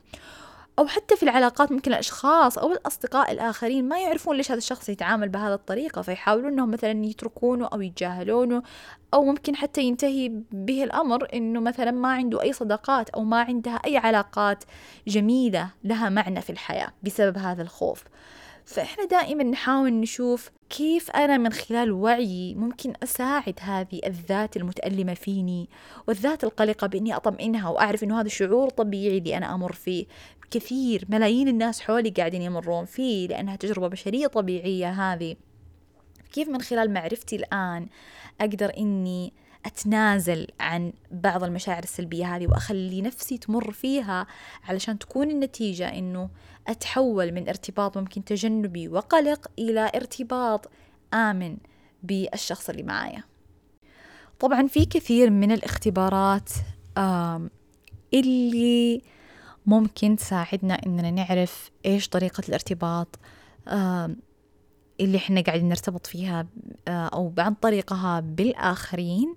أو 0.78 0.86
حتى 0.86 1.16
في 1.16 1.22
العلاقات 1.22 1.72
ممكن 1.72 1.92
الأشخاص 1.92 2.58
أو 2.58 2.72
الأصدقاء 2.72 3.32
الآخرين 3.32 3.88
ما 3.88 4.00
يعرفون 4.00 4.36
ليش 4.36 4.50
هذا 4.50 4.58
الشخص 4.58 4.88
يتعامل 4.88 5.28
بهذه 5.28 5.54
الطريقة 5.54 6.02
فيحاولون 6.02 6.52
أنهم 6.52 6.70
مثلا 6.70 7.04
يتركونه 7.06 7.66
أو 7.66 7.80
يتجاهلونه 7.80 8.62
أو 9.14 9.24
ممكن 9.24 9.56
حتى 9.56 9.82
ينتهي 9.82 10.32
به 10.52 10.84
الأمر 10.84 11.28
أنه 11.34 11.60
مثلا 11.60 11.90
ما 11.90 12.12
عنده 12.12 12.42
أي 12.42 12.52
صداقات 12.52 13.10
أو 13.10 13.24
ما 13.24 13.40
عندها 13.40 13.74
أي 13.74 13.96
علاقات 13.96 14.64
جميلة 15.08 15.70
لها 15.84 16.08
معنى 16.08 16.40
في 16.40 16.50
الحياة 16.50 16.88
بسبب 17.02 17.38
هذا 17.38 17.62
الخوف. 17.62 18.04
فإحنا 18.70 19.04
دائما 19.04 19.44
نحاول 19.44 19.92
نشوف 19.92 20.50
كيف 20.70 21.10
أنا 21.10 21.36
من 21.36 21.52
خلال 21.52 21.92
وعيي 21.92 22.54
ممكن 22.54 22.92
أساعد 23.02 23.58
هذه 23.60 24.00
الذات 24.06 24.56
المتألمة 24.56 25.14
فيني 25.14 25.68
والذات 26.08 26.44
القلقة 26.44 26.86
بإني 26.86 27.16
أطمئنها 27.16 27.68
وأعرف 27.68 28.04
إنه 28.04 28.20
هذا 28.20 28.28
شعور 28.28 28.70
طبيعي 28.70 29.18
اللي 29.18 29.36
أنا 29.36 29.54
أمر 29.54 29.72
فيه. 29.72 30.06
كثير 30.50 31.04
ملايين 31.08 31.48
الناس 31.48 31.80
حولي 31.80 32.10
قاعدين 32.10 32.42
يمرون 32.42 32.84
فيه 32.84 33.28
لأنها 33.28 33.56
تجربة 33.56 33.88
بشرية 33.88 34.26
طبيعية 34.26 34.90
هذه. 34.90 35.36
كيف 36.32 36.48
من 36.48 36.60
خلال 36.60 36.92
معرفتي 36.92 37.36
الآن 37.36 37.86
أقدر 38.40 38.72
إني 38.78 39.32
أتنازل 39.66 40.46
عن 40.60 40.92
بعض 41.10 41.44
المشاعر 41.44 41.82
السلبية 41.82 42.36
هذه 42.36 42.46
وأخلي 42.46 43.02
نفسي 43.02 43.38
تمر 43.38 43.72
فيها 43.72 44.26
علشان 44.64 44.98
تكون 44.98 45.30
النتيجة 45.30 45.88
إنه 45.88 46.30
أتحول 46.68 47.32
من 47.32 47.48
ارتباط 47.48 47.98
ممكن 47.98 48.24
تجنبي 48.24 48.88
وقلق 48.88 49.50
إلى 49.58 49.90
ارتباط 49.94 50.70
آمن 51.14 51.56
بالشخص 52.02 52.70
اللي 52.70 52.82
معايا. 52.82 53.22
طبعا 54.40 54.66
في 54.66 54.84
كثير 54.84 55.30
من 55.30 55.52
الاختبارات 55.52 56.50
اللي 58.14 59.02
ممكن 59.66 60.16
تساعدنا 60.16 60.74
إننا 60.74 61.10
نعرف 61.10 61.70
إيش 61.86 62.08
طريقة 62.08 62.42
الارتباط 62.48 63.18
اللي 65.00 65.18
إحنا 65.18 65.40
قاعدين 65.40 65.68
نرتبط 65.68 66.06
فيها 66.06 66.46
أو 66.88 67.32
عن 67.38 67.54
طريقها 67.54 68.20
بالآخرين. 68.20 69.34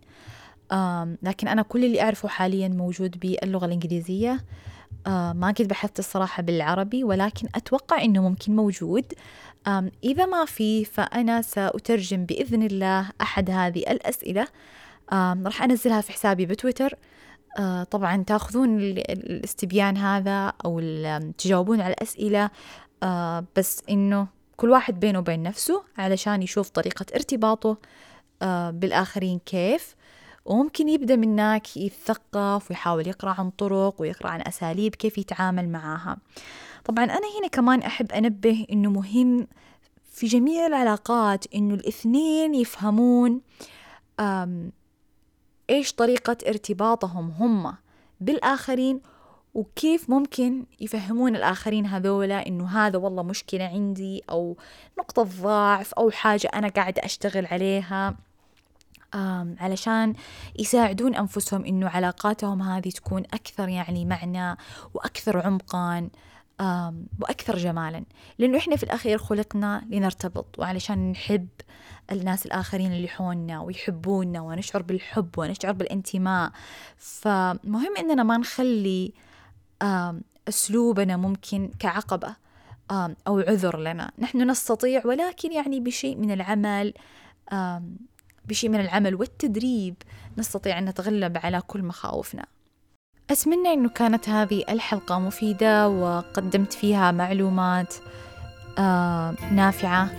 لكن 1.24 1.48
أنا 1.48 1.62
كل 1.62 1.86
اللي 1.86 2.02
أعرفه 2.02 2.28
حاليا 2.28 2.68
موجود 2.68 3.20
باللغة 3.20 3.66
الإنجليزية. 3.66 4.46
ما 5.08 5.54
قد 5.60 5.68
بحثت 5.68 6.00
الصراحة 6.00 6.44
بالعربي 6.44 7.04
ولكن 7.04 7.48
أتوقع 7.56 8.02
أنه 8.02 8.22
ممكن 8.30 8.56
موجود. 8.56 9.06
إذا 10.04 10.26
ما 10.26 10.46
في 10.46 10.86
فأنا 10.86 11.42
سأترجم 11.42 12.26
بإذن 12.26 12.64
الله 12.64 13.10
أحد 13.22 13.50
هذه 13.50 13.80
الأسئلة. 13.80 14.48
راح 15.14 15.64
أنزلها 15.64 16.02
في 16.02 16.12
حسابي 16.12 16.46
بتويتر. 16.46 16.96
آه، 17.60 17.84
طبعا 17.84 18.24
تأخذون 18.24 18.80
الاستبيان 18.80 19.98
هذا 19.98 20.54
أو 20.66 20.80
تجاوبون 21.38 21.82
على 21.82 21.94
الأسئلة. 21.94 22.50
آه، 23.04 23.46
بس 23.56 23.84
إنه 23.90 24.28
كل 24.58 24.70
واحد 24.70 25.00
بينه 25.00 25.20
وبين 25.20 25.44
نفسه 25.44 25.84
علشان 25.98 26.42
يشوف 26.42 26.70
طريقة 26.70 27.06
ارتباطه 27.16 27.78
آه، 28.42 28.72
بالآخرين 28.72 29.40
كيف. 29.40 29.96
وممكن 30.46 30.90
يبدأ 30.90 31.16
من 31.16 31.30
هناك 31.30 31.78
يتثقف 31.78 32.70
ويحاول 32.70 33.08
يقرأ 33.08 33.36
عن 33.40 33.50
طرق 33.50 34.02
ويقرأ 34.02 34.30
عن 34.30 34.42
أساليب 34.48 34.96
كيف 34.96 35.18
يتعامل 35.18 35.70
معاها 35.70 36.18
طبعا 36.86 37.04
أنا 37.04 37.40
هنا 37.40 37.48
كمان 37.52 37.82
أحب 37.82 38.12
أنبه 38.12 38.66
إنه 38.72 38.90
مهم 38.92 39.48
في 40.12 40.28
جميع 40.28 40.68
العلاقات 40.68 41.46
إنه 41.56 41.74
الاثنين 41.74 42.56
يفهمون 42.56 43.42
إيش 45.70 45.94
طريقة 45.94 46.38
ارتباطهم 46.48 47.30
هم 47.30 47.76
بالآخرين 48.22 49.02
وكيف 49.54 50.10
ممكن 50.10 50.66
يفهمون 50.82 51.36
الآخرين 51.36 51.86
هذولا 51.86 52.48
إنه 52.48 52.68
هذا 52.68 52.98
والله 52.98 53.24
مشكلة 53.24 53.64
عندي 53.64 54.24
أو 54.30 54.58
نقطة 55.00 55.24
ضعف 55.24 55.94
أو 55.94 56.12
حاجة 56.12 56.50
أنا 56.54 56.68
قاعدة 56.68 57.06
أشتغل 57.06 57.46
عليها. 57.46 58.16
علشان 59.60 60.14
يساعدون 60.60 61.16
أنفسهم 61.16 61.66
إنه 61.66 61.90
علاقاتهم 61.90 62.62
هذه 62.62 62.90
تكون 62.90 63.24
أكثر 63.34 63.70
يعني 63.70 64.06
معنى 64.06 64.58
وأكثر 64.94 65.46
عمقا 65.46 66.10
وأكثر 67.22 67.58
جمالا. 67.58 68.04
لأنه 68.38 68.58
إحنا 68.58 68.76
في 68.76 68.84
الأخير 68.84 69.18
خلقنا 69.18 69.84
لنرتبط 69.90 70.60
وعلشان 70.60 71.12
نحب 71.12 71.48
الناس 72.12 72.46
الآخرين 72.46 72.94
اللي 72.94 73.08
حولنا 73.08 73.62
ويحبونا 73.62 74.42
ونشعر 74.42 74.82
بالحب 74.82 75.38
ونشعر 75.38 75.72
بالانتماء. 75.72 76.52
فمهم 76.98 77.98
إننا 78.00 78.24
ما 78.24 78.38
نخلي 78.38 79.14
أسلوبنا 80.48 81.18
ممكن 81.18 81.72
كعقبة 81.80 82.36
أو 83.28 83.40
عذر 83.40 83.80
لنا. 83.80 84.12
نحن 84.20 84.50
نستطيع 84.52 85.02
ولكن 85.06 85.52
يعني 85.52 85.80
بشيء 85.80 86.18
من 86.18 86.32
العمل 86.32 86.94
بشيء 88.46 88.70
من 88.70 88.80
العمل 88.80 89.16
والتدريب 89.16 89.96
نستطيع 90.38 90.78
أن 90.78 90.86
نتغلب 90.86 91.38
على 91.38 91.62
كل 91.62 91.84
مخاوفنا. 91.84 92.46
أتمنى 93.30 93.74
أنه 93.74 93.90
كانت 93.90 94.30
هذه 94.30 94.64
الحلقة 94.70 95.20
مفيدة 95.20 95.90
وقدمت 95.90 96.74
فيها 96.74 97.12
معلومات 97.12 97.94
نافعة. 99.52 100.10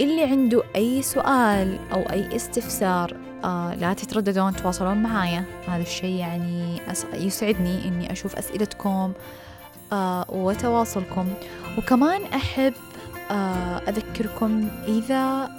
اللي 0.00 0.24
عنده 0.24 0.62
أي 0.76 1.02
سؤال 1.02 1.78
أو 1.92 2.00
أي 2.00 2.36
استفسار 2.36 3.25
آه 3.44 3.74
لا 3.74 3.92
تترددون 3.92 4.56
تواصلون 4.56 5.02
معايا. 5.02 5.44
هذا 5.68 5.82
الشيء 5.82 6.14
يعني 6.14 6.80
يسعدني 7.12 7.88
إني 7.88 8.12
أشوف 8.12 8.36
أسئلتكم 8.36 9.12
آه 9.92 10.26
وتواصلكم. 10.28 11.28
وكمان 11.78 12.22
أحب 12.24 12.72
آه 13.30 13.78
أذكركم 13.88 14.68
إذا 14.88 15.50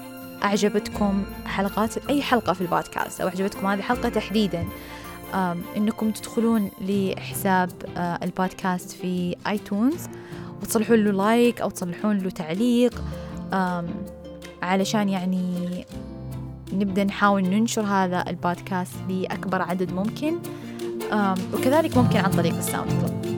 أعجبتكم 0.43 1.25
حلقات 1.45 1.97
أي 2.09 2.21
حلقة 2.21 2.53
في 2.53 2.61
البودكاست 2.61 3.21
أو 3.21 3.28
أعجبتكم 3.28 3.67
هذه 3.67 3.78
الحلقة 3.78 4.09
تحديدا. 4.09 4.65
إنكم 5.78 6.11
تدخلون 6.11 6.71
لحساب 6.82 7.69
البودكاست 7.97 8.91
في 8.91 9.36
iTunes 9.47 10.08
وتصلحون 10.61 10.97
له 10.97 11.11
like 11.12 11.62
أو 11.61 11.69
تصلحون 11.69 12.17
له 12.17 12.30
تعليق. 12.30 13.03
علشان 14.61 15.09
يعني 15.09 15.86
نبدأ 16.74 17.03
نحاول 17.03 17.43
ننشر 17.43 17.82
هذا 17.82 18.30
البودكاست 18.30 18.95
لأكبر 19.09 19.61
عدد 19.61 19.93
ممكن 19.93 20.39
وكذلك 21.53 21.97
ممكن 21.97 22.18
عن 22.18 22.32
طريق 22.32 22.55
ال 22.55 22.91
SoundCloud 22.91 23.38